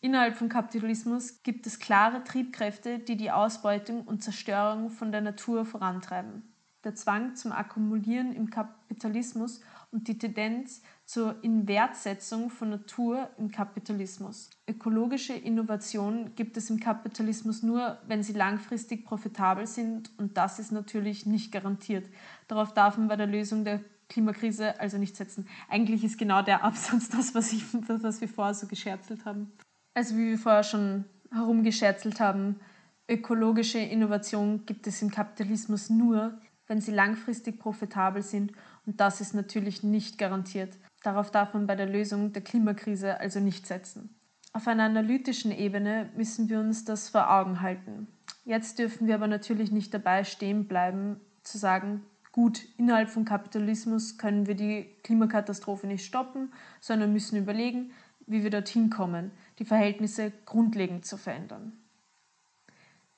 Innerhalb 0.00 0.36
vom 0.36 0.48
Kapitalismus 0.48 1.42
gibt 1.42 1.66
es 1.66 1.78
klare 1.78 2.22
Triebkräfte, 2.22 2.98
die 2.98 3.16
die 3.16 3.30
Ausbeutung 3.30 4.02
und 4.02 4.22
Zerstörung 4.22 4.90
von 4.90 5.10
der 5.10 5.22
Natur 5.22 5.64
vorantreiben. 5.64 6.42
Der 6.84 6.94
Zwang 6.94 7.34
zum 7.34 7.50
Akkumulieren 7.50 8.32
im 8.32 8.50
Kapitalismus 8.50 9.60
und 9.90 10.08
die 10.08 10.18
Tendenz 10.18 10.82
zur 11.04 11.42
Inwertsetzung 11.42 12.50
von 12.50 12.70
Natur 12.70 13.30
im 13.38 13.50
Kapitalismus. 13.50 14.50
Ökologische 14.68 15.32
Innovationen 15.32 16.34
gibt 16.34 16.56
es 16.56 16.68
im 16.70 16.80
Kapitalismus 16.80 17.62
nur, 17.62 17.98
wenn 18.06 18.22
sie 18.22 18.32
langfristig 18.32 19.04
profitabel 19.04 19.66
sind 19.66 20.10
und 20.18 20.36
das 20.36 20.58
ist 20.58 20.72
natürlich 20.72 21.26
nicht 21.26 21.52
garantiert. 21.52 22.08
Darauf 22.48 22.74
darf 22.74 22.98
man 22.98 23.08
bei 23.08 23.16
der 23.16 23.26
Lösung 23.26 23.64
der 23.64 23.80
Klimakrise 24.08 24.78
also 24.80 24.98
nicht 24.98 25.16
setzen. 25.16 25.48
Eigentlich 25.68 26.04
ist 26.04 26.18
genau 26.18 26.42
der 26.42 26.64
Absatz 26.64 27.08
das, 27.10 27.34
was, 27.34 27.52
ich, 27.52 27.64
was 27.88 28.20
wir 28.20 28.28
vorher 28.28 28.54
so 28.54 28.66
gescherzelt 28.66 29.24
haben. 29.24 29.52
Also 29.94 30.16
wie 30.16 30.30
wir 30.30 30.38
vorher 30.38 30.62
schon 30.62 31.04
herumgescherzelt 31.32 32.20
haben, 32.20 32.60
ökologische 33.08 33.78
Innovationen 33.78 34.66
gibt 34.66 34.86
es 34.86 35.00
im 35.02 35.10
Kapitalismus 35.10 35.90
nur, 35.90 36.38
wenn 36.66 36.80
sie 36.80 36.92
langfristig 36.92 37.58
profitabel 37.58 38.22
sind 38.22 38.52
und 38.86 39.00
das 39.00 39.20
ist 39.20 39.34
natürlich 39.34 39.82
nicht 39.82 40.16
garantiert. 40.16 40.72
Darauf 41.02 41.30
darf 41.30 41.54
man 41.54 41.66
bei 41.66 41.74
der 41.74 41.86
Lösung 41.86 42.32
der 42.32 42.42
Klimakrise 42.42 43.20
also 43.20 43.40
nicht 43.40 43.66
setzen. 43.66 44.14
Auf 44.52 44.66
einer 44.68 44.84
analytischen 44.84 45.52
Ebene 45.52 46.08
müssen 46.16 46.48
wir 46.48 46.60
uns 46.60 46.84
das 46.84 47.08
vor 47.08 47.30
Augen 47.30 47.60
halten. 47.60 48.06
Jetzt 48.44 48.78
dürfen 48.78 49.06
wir 49.06 49.16
aber 49.16 49.26
natürlich 49.26 49.70
nicht 49.70 49.92
dabei 49.92 50.24
stehen 50.24 50.66
bleiben, 50.66 51.20
zu 51.42 51.58
sagen, 51.58 52.04
gut, 52.32 52.62
innerhalb 52.78 53.10
von 53.10 53.24
Kapitalismus 53.24 54.18
können 54.18 54.46
wir 54.46 54.54
die 54.54 54.88
Klimakatastrophe 55.02 55.86
nicht 55.86 56.04
stoppen, 56.04 56.52
sondern 56.80 57.12
müssen 57.12 57.36
überlegen, 57.36 57.92
wie 58.26 58.42
wir 58.42 58.50
dorthin 58.50 58.88
kommen, 58.90 59.30
die 59.58 59.64
Verhältnisse 59.64 60.32
grundlegend 60.44 61.04
zu 61.04 61.16
verändern. 61.16 61.72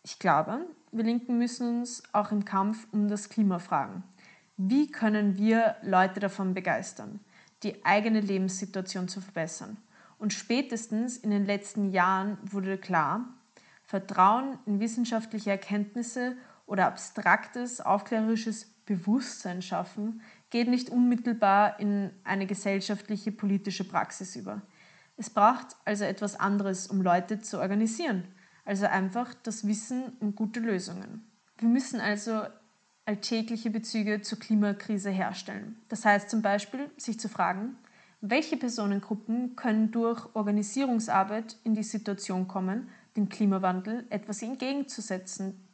Ich 0.02 0.18
glaube, 0.18 0.66
wir 0.92 1.04
Linken 1.04 1.38
müssen 1.38 1.80
uns 1.80 2.02
auch 2.12 2.32
im 2.32 2.44
Kampf 2.44 2.86
um 2.92 3.08
das 3.08 3.28
Klima 3.28 3.58
fragen. 3.58 4.02
Wie 4.60 4.90
können 4.90 5.38
wir 5.38 5.76
Leute 5.82 6.18
davon 6.18 6.52
begeistern, 6.52 7.20
die 7.62 7.84
eigene 7.84 8.20
Lebenssituation 8.20 9.06
zu 9.06 9.20
verbessern? 9.20 9.76
Und 10.18 10.32
spätestens 10.32 11.16
in 11.16 11.30
den 11.30 11.46
letzten 11.46 11.92
Jahren 11.92 12.38
wurde 12.42 12.76
klar, 12.76 13.28
Vertrauen 13.84 14.58
in 14.66 14.80
wissenschaftliche 14.80 15.50
Erkenntnisse 15.50 16.36
oder 16.66 16.86
abstraktes, 16.86 17.80
aufklärerisches 17.80 18.66
Bewusstsein 18.84 19.62
schaffen 19.62 20.22
geht 20.50 20.66
nicht 20.66 20.90
unmittelbar 20.90 21.78
in 21.78 22.10
eine 22.24 22.46
gesellschaftliche 22.46 23.30
politische 23.30 23.84
Praxis 23.84 24.34
über. 24.34 24.62
Es 25.16 25.30
braucht 25.30 25.76
also 25.84 26.02
etwas 26.02 26.34
anderes, 26.34 26.88
um 26.88 27.00
Leute 27.00 27.40
zu 27.40 27.60
organisieren, 27.60 28.24
also 28.64 28.86
einfach 28.86 29.34
das 29.34 29.68
Wissen 29.68 30.16
und 30.18 30.34
gute 30.34 30.58
Lösungen. 30.58 31.30
Wir 31.58 31.68
müssen 31.68 32.00
also 32.00 32.42
alltägliche 33.08 33.70
Bezüge 33.70 34.20
zur 34.20 34.38
Klimakrise 34.38 35.08
herstellen. 35.08 35.80
Das 35.88 36.04
heißt 36.04 36.28
zum 36.28 36.42
Beispiel, 36.42 36.90
sich 36.98 37.18
zu 37.18 37.30
fragen, 37.30 37.78
welche 38.20 38.58
Personengruppen 38.58 39.56
können 39.56 39.90
durch 39.90 40.26
Organisierungsarbeit 40.34 41.56
in 41.64 41.74
die 41.74 41.84
Situation 41.84 42.46
kommen, 42.48 42.90
dem 43.16 43.30
Klimawandel 43.30 44.04
etwas 44.10 44.42
entgegenzusetzen 44.42 45.66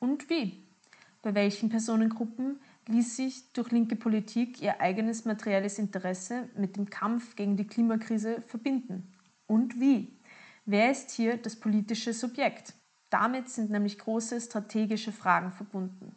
und 0.00 0.28
wie. 0.28 0.64
Bei 1.22 1.36
welchen 1.36 1.68
Personengruppen 1.68 2.58
ließ 2.88 3.14
sich 3.14 3.52
durch 3.52 3.70
linke 3.70 3.94
Politik 3.94 4.60
ihr 4.60 4.80
eigenes 4.80 5.24
materielles 5.24 5.78
Interesse 5.78 6.48
mit 6.56 6.76
dem 6.76 6.90
Kampf 6.90 7.36
gegen 7.36 7.56
die 7.56 7.68
Klimakrise 7.68 8.42
verbinden 8.42 9.14
und 9.46 9.78
wie. 9.78 10.18
Wer 10.66 10.90
ist 10.90 11.12
hier 11.12 11.36
das 11.36 11.54
politische 11.54 12.12
Subjekt? 12.12 12.74
Damit 13.08 13.50
sind 13.50 13.70
nämlich 13.70 14.00
große 14.00 14.40
strategische 14.40 15.12
Fragen 15.12 15.52
verbunden 15.52 16.16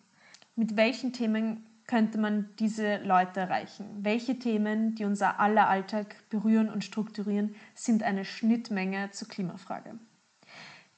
mit 0.57 0.75
welchen 0.75 1.13
Themen 1.13 1.63
könnte 1.85 2.17
man 2.17 2.49
diese 2.59 2.97
Leute 2.97 3.39
erreichen? 3.39 3.85
Welche 4.01 4.37
Themen, 4.37 4.95
die 4.95 5.05
unser 5.05 5.39
aller 5.39 5.69
Alltag 5.69 6.15
berühren 6.29 6.69
und 6.69 6.83
strukturieren, 6.83 7.55
sind 7.75 8.03
eine 8.03 8.25
Schnittmenge 8.25 9.11
zur 9.11 9.29
Klimafrage? 9.29 9.97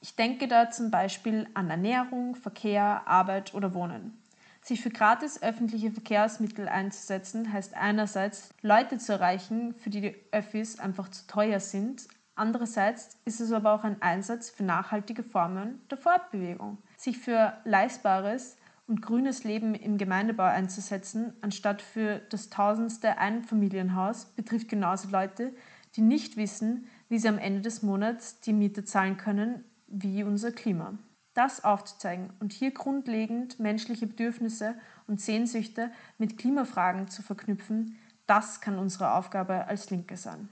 Ich 0.00 0.16
denke 0.16 0.48
da 0.48 0.70
zum 0.70 0.90
Beispiel 0.90 1.46
an 1.54 1.70
Ernährung, 1.70 2.34
Verkehr, 2.34 3.06
Arbeit 3.06 3.54
oder 3.54 3.74
Wohnen. 3.74 4.18
Sich 4.62 4.80
für 4.80 4.90
gratis 4.90 5.42
öffentliche 5.42 5.90
Verkehrsmittel 5.90 6.66
einzusetzen, 6.66 7.52
heißt 7.52 7.74
einerseits, 7.74 8.54
Leute 8.62 8.98
zu 8.98 9.12
erreichen, 9.12 9.74
für 9.74 9.90
die 9.90 10.00
die 10.00 10.16
Öffis 10.32 10.78
einfach 10.78 11.10
zu 11.10 11.26
teuer 11.26 11.60
sind. 11.60 12.08
Andererseits 12.34 13.18
ist 13.26 13.40
es 13.40 13.52
aber 13.52 13.74
auch 13.74 13.84
ein 13.84 14.00
Einsatz 14.00 14.48
für 14.48 14.64
nachhaltige 14.64 15.22
Formen 15.22 15.82
der 15.90 15.98
Fortbewegung. 15.98 16.78
Sich 16.96 17.18
für 17.18 17.54
Leistbares 17.64 18.56
und 18.90 19.02
grünes 19.02 19.44
Leben 19.44 19.76
im 19.76 19.98
Gemeindebau 19.98 20.42
einzusetzen, 20.42 21.32
anstatt 21.42 21.80
für 21.80 22.18
das 22.28 22.50
tausendste 22.50 23.18
Einfamilienhaus, 23.18 24.24
betrifft 24.24 24.68
genauso 24.68 25.08
Leute, 25.08 25.54
die 25.94 26.00
nicht 26.00 26.36
wissen, 26.36 26.88
wie 27.08 27.20
sie 27.20 27.28
am 27.28 27.38
Ende 27.38 27.62
des 27.62 27.84
Monats 27.84 28.40
die 28.40 28.52
Miete 28.52 28.84
zahlen 28.84 29.16
können, 29.16 29.64
wie 29.86 30.24
unser 30.24 30.50
Klima. 30.50 30.98
Das 31.34 31.62
aufzuzeigen 31.62 32.30
und 32.40 32.52
hier 32.52 32.72
grundlegend 32.72 33.60
menschliche 33.60 34.08
Bedürfnisse 34.08 34.74
und 35.06 35.20
Sehnsüchte 35.20 35.92
mit 36.18 36.36
Klimafragen 36.36 37.06
zu 37.06 37.22
verknüpfen, 37.22 37.96
das 38.26 38.60
kann 38.60 38.76
unsere 38.76 39.12
Aufgabe 39.14 39.66
als 39.66 39.90
Linke 39.90 40.16
sein. 40.16 40.48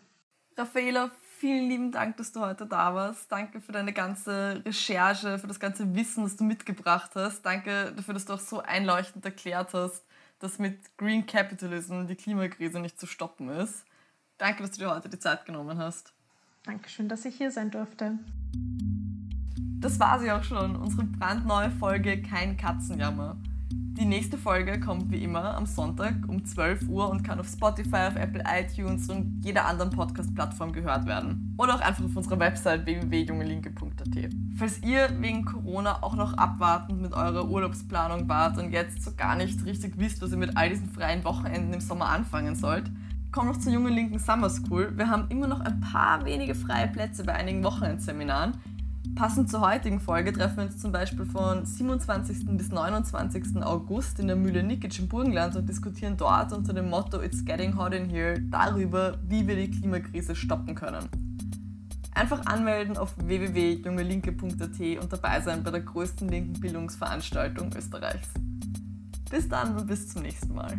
Raffaela, 0.57 1.11
vielen 1.38 1.68
lieben 1.68 1.92
Dank, 1.92 2.16
dass 2.16 2.33
du 2.33 2.40
heute 2.40 2.66
da 2.66 2.94
warst. 2.94 3.31
Danke 3.31 3.61
für 3.61 3.72
deine 3.72 3.92
ganze 3.92 4.62
Recherche, 4.64 5.38
für 5.38 5.46
das 5.46 5.61
ganze 5.61 5.94
Wissen, 5.94 6.24
das 6.24 6.37
du 6.37 6.44
mitgebracht 6.44 7.12
hast. 7.14 7.42
Danke 7.42 7.92
dafür, 7.96 8.14
dass 8.14 8.24
du 8.24 8.35
auch 8.35 8.40
so 8.40 8.61
einleuchtend 8.61 9.24
erklärt 9.24 9.72
hast, 9.72 10.05
dass 10.40 10.59
mit 10.59 10.96
Green 10.96 11.27
Capitalism 11.27 12.07
die 12.07 12.16
Klimakrise 12.16 12.81
nicht 12.81 12.98
zu 12.98 13.07
stoppen 13.07 13.48
ist. 13.51 13.85
Danke, 14.37 14.62
dass 14.62 14.72
du 14.72 14.79
dir 14.81 14.90
heute 14.90 15.09
die 15.09 15.18
Zeit 15.18 15.46
genommen 15.46 15.79
hast. 15.79 16.12
Dankeschön, 16.64 17.09
dass 17.09 17.24
ich 17.24 17.37
hier 17.37 17.51
sein 17.51 17.70
durfte. 17.70 18.18
Das 19.81 19.98
war 20.01 20.18
sie 20.18 20.31
auch 20.31 20.44
schon, 20.44 20.77
unsere 20.77 21.05
brandneue 21.05 21.70
Folge 21.70 22.20
Kein 22.20 22.57
Katzenjammer. 22.57 23.37
Die 23.98 24.04
nächste 24.04 24.38
Folge 24.38 24.78
kommt 24.78 25.11
wie 25.11 25.24
immer 25.24 25.56
am 25.56 25.66
Sonntag 25.66 26.14
um 26.28 26.44
12 26.44 26.88
Uhr 26.88 27.11
und 27.11 27.24
kann 27.24 27.40
auf 27.40 27.48
Spotify, 27.48 28.06
auf 28.06 28.14
Apple 28.14 28.44
iTunes 28.46 29.11
und 29.11 29.40
jeder 29.42 29.66
anderen 29.66 29.90
Podcast-Plattform 29.90 30.72
gehört 30.72 31.06
werden. 31.06 31.52
Oder 31.58 31.74
auch 31.74 31.80
einfach 31.80 32.04
auf 32.04 32.14
unserer 32.14 32.38
Website 32.38 32.87
www.jungelinke.at. 32.87 34.30
Falls 34.56 34.80
ihr 34.84 35.08
wegen 35.18 35.44
Corona 35.44 36.00
auch 36.00 36.14
noch 36.14 36.34
abwartend 36.34 37.02
mit 37.02 37.12
eurer 37.12 37.48
Urlaubsplanung 37.48 38.28
wart 38.28 38.56
und 38.58 38.70
jetzt 38.70 39.02
so 39.02 39.11
gar 39.16 39.34
nicht 39.34 39.64
richtig 39.64 39.98
wisst, 39.98 40.22
was 40.22 40.30
ihr 40.30 40.37
mit 40.37 40.56
all 40.56 40.68
diesen 40.68 40.90
freien 40.90 41.24
Wochenenden 41.24 41.74
im 41.74 41.80
Sommer 41.80 42.08
anfangen 42.11 42.54
sollt, 42.54 42.88
kommt 43.32 43.48
noch 43.48 43.58
zur 43.58 43.72
Jungen 43.72 43.92
Linken 43.92 44.20
Summer 44.20 44.48
School. 44.48 44.96
Wir 44.96 45.11
haben 45.11 45.26
immer 45.28 45.48
noch 45.48 45.58
ein 45.58 45.80
paar 45.80 46.24
wenige 46.24 46.54
freie 46.54 46.87
Plätze 46.87 47.24
bei 47.24 47.34
einigen 47.34 47.64
Wochenendseminaren. 47.64 48.52
Passend 49.14 49.50
zur 49.50 49.60
heutigen 49.60 50.00
Folge 50.00 50.32
treffen 50.32 50.56
wir 50.58 50.64
uns 50.64 50.78
zum 50.78 50.92
Beispiel 50.92 51.26
von 51.26 51.64
27. 51.64 52.46
bis 52.56 52.70
29. 52.70 53.62
August 53.62 54.20
in 54.20 54.28
der 54.28 54.36
Mühle 54.36 54.62
Nikic 54.62 54.98
im 54.98 55.08
Burgenland 55.08 55.56
und 55.56 55.68
diskutieren 55.68 56.16
dort 56.16 56.52
unter 56.52 56.72
dem 56.72 56.88
Motto 56.88 57.20
It's 57.20 57.44
Getting 57.44 57.76
Hot 57.76 57.94
in 57.94 58.08
Here 58.08 58.40
darüber, 58.40 59.18
wie 59.26 59.46
wir 59.46 59.56
die 59.56 59.70
Klimakrise 59.70 60.36
stoppen 60.36 60.74
können. 60.74 61.08
Einfach 62.14 62.46
anmelden 62.46 62.96
auf 62.96 63.14
www.jungelinke.at 63.16 65.02
und 65.02 65.12
dabei 65.12 65.40
sein 65.40 65.62
bei 65.62 65.70
der 65.70 65.82
größten 65.82 66.28
linken 66.28 66.61
Bildungsveranstaltung 66.61 67.70
Österreichs. 67.76 68.28
Bis 69.30 69.48
dann 69.48 69.76
und 69.76 69.86
bis 69.86 70.09
zum 70.09 70.22
nächsten 70.22 70.54
Mal. 70.54 70.78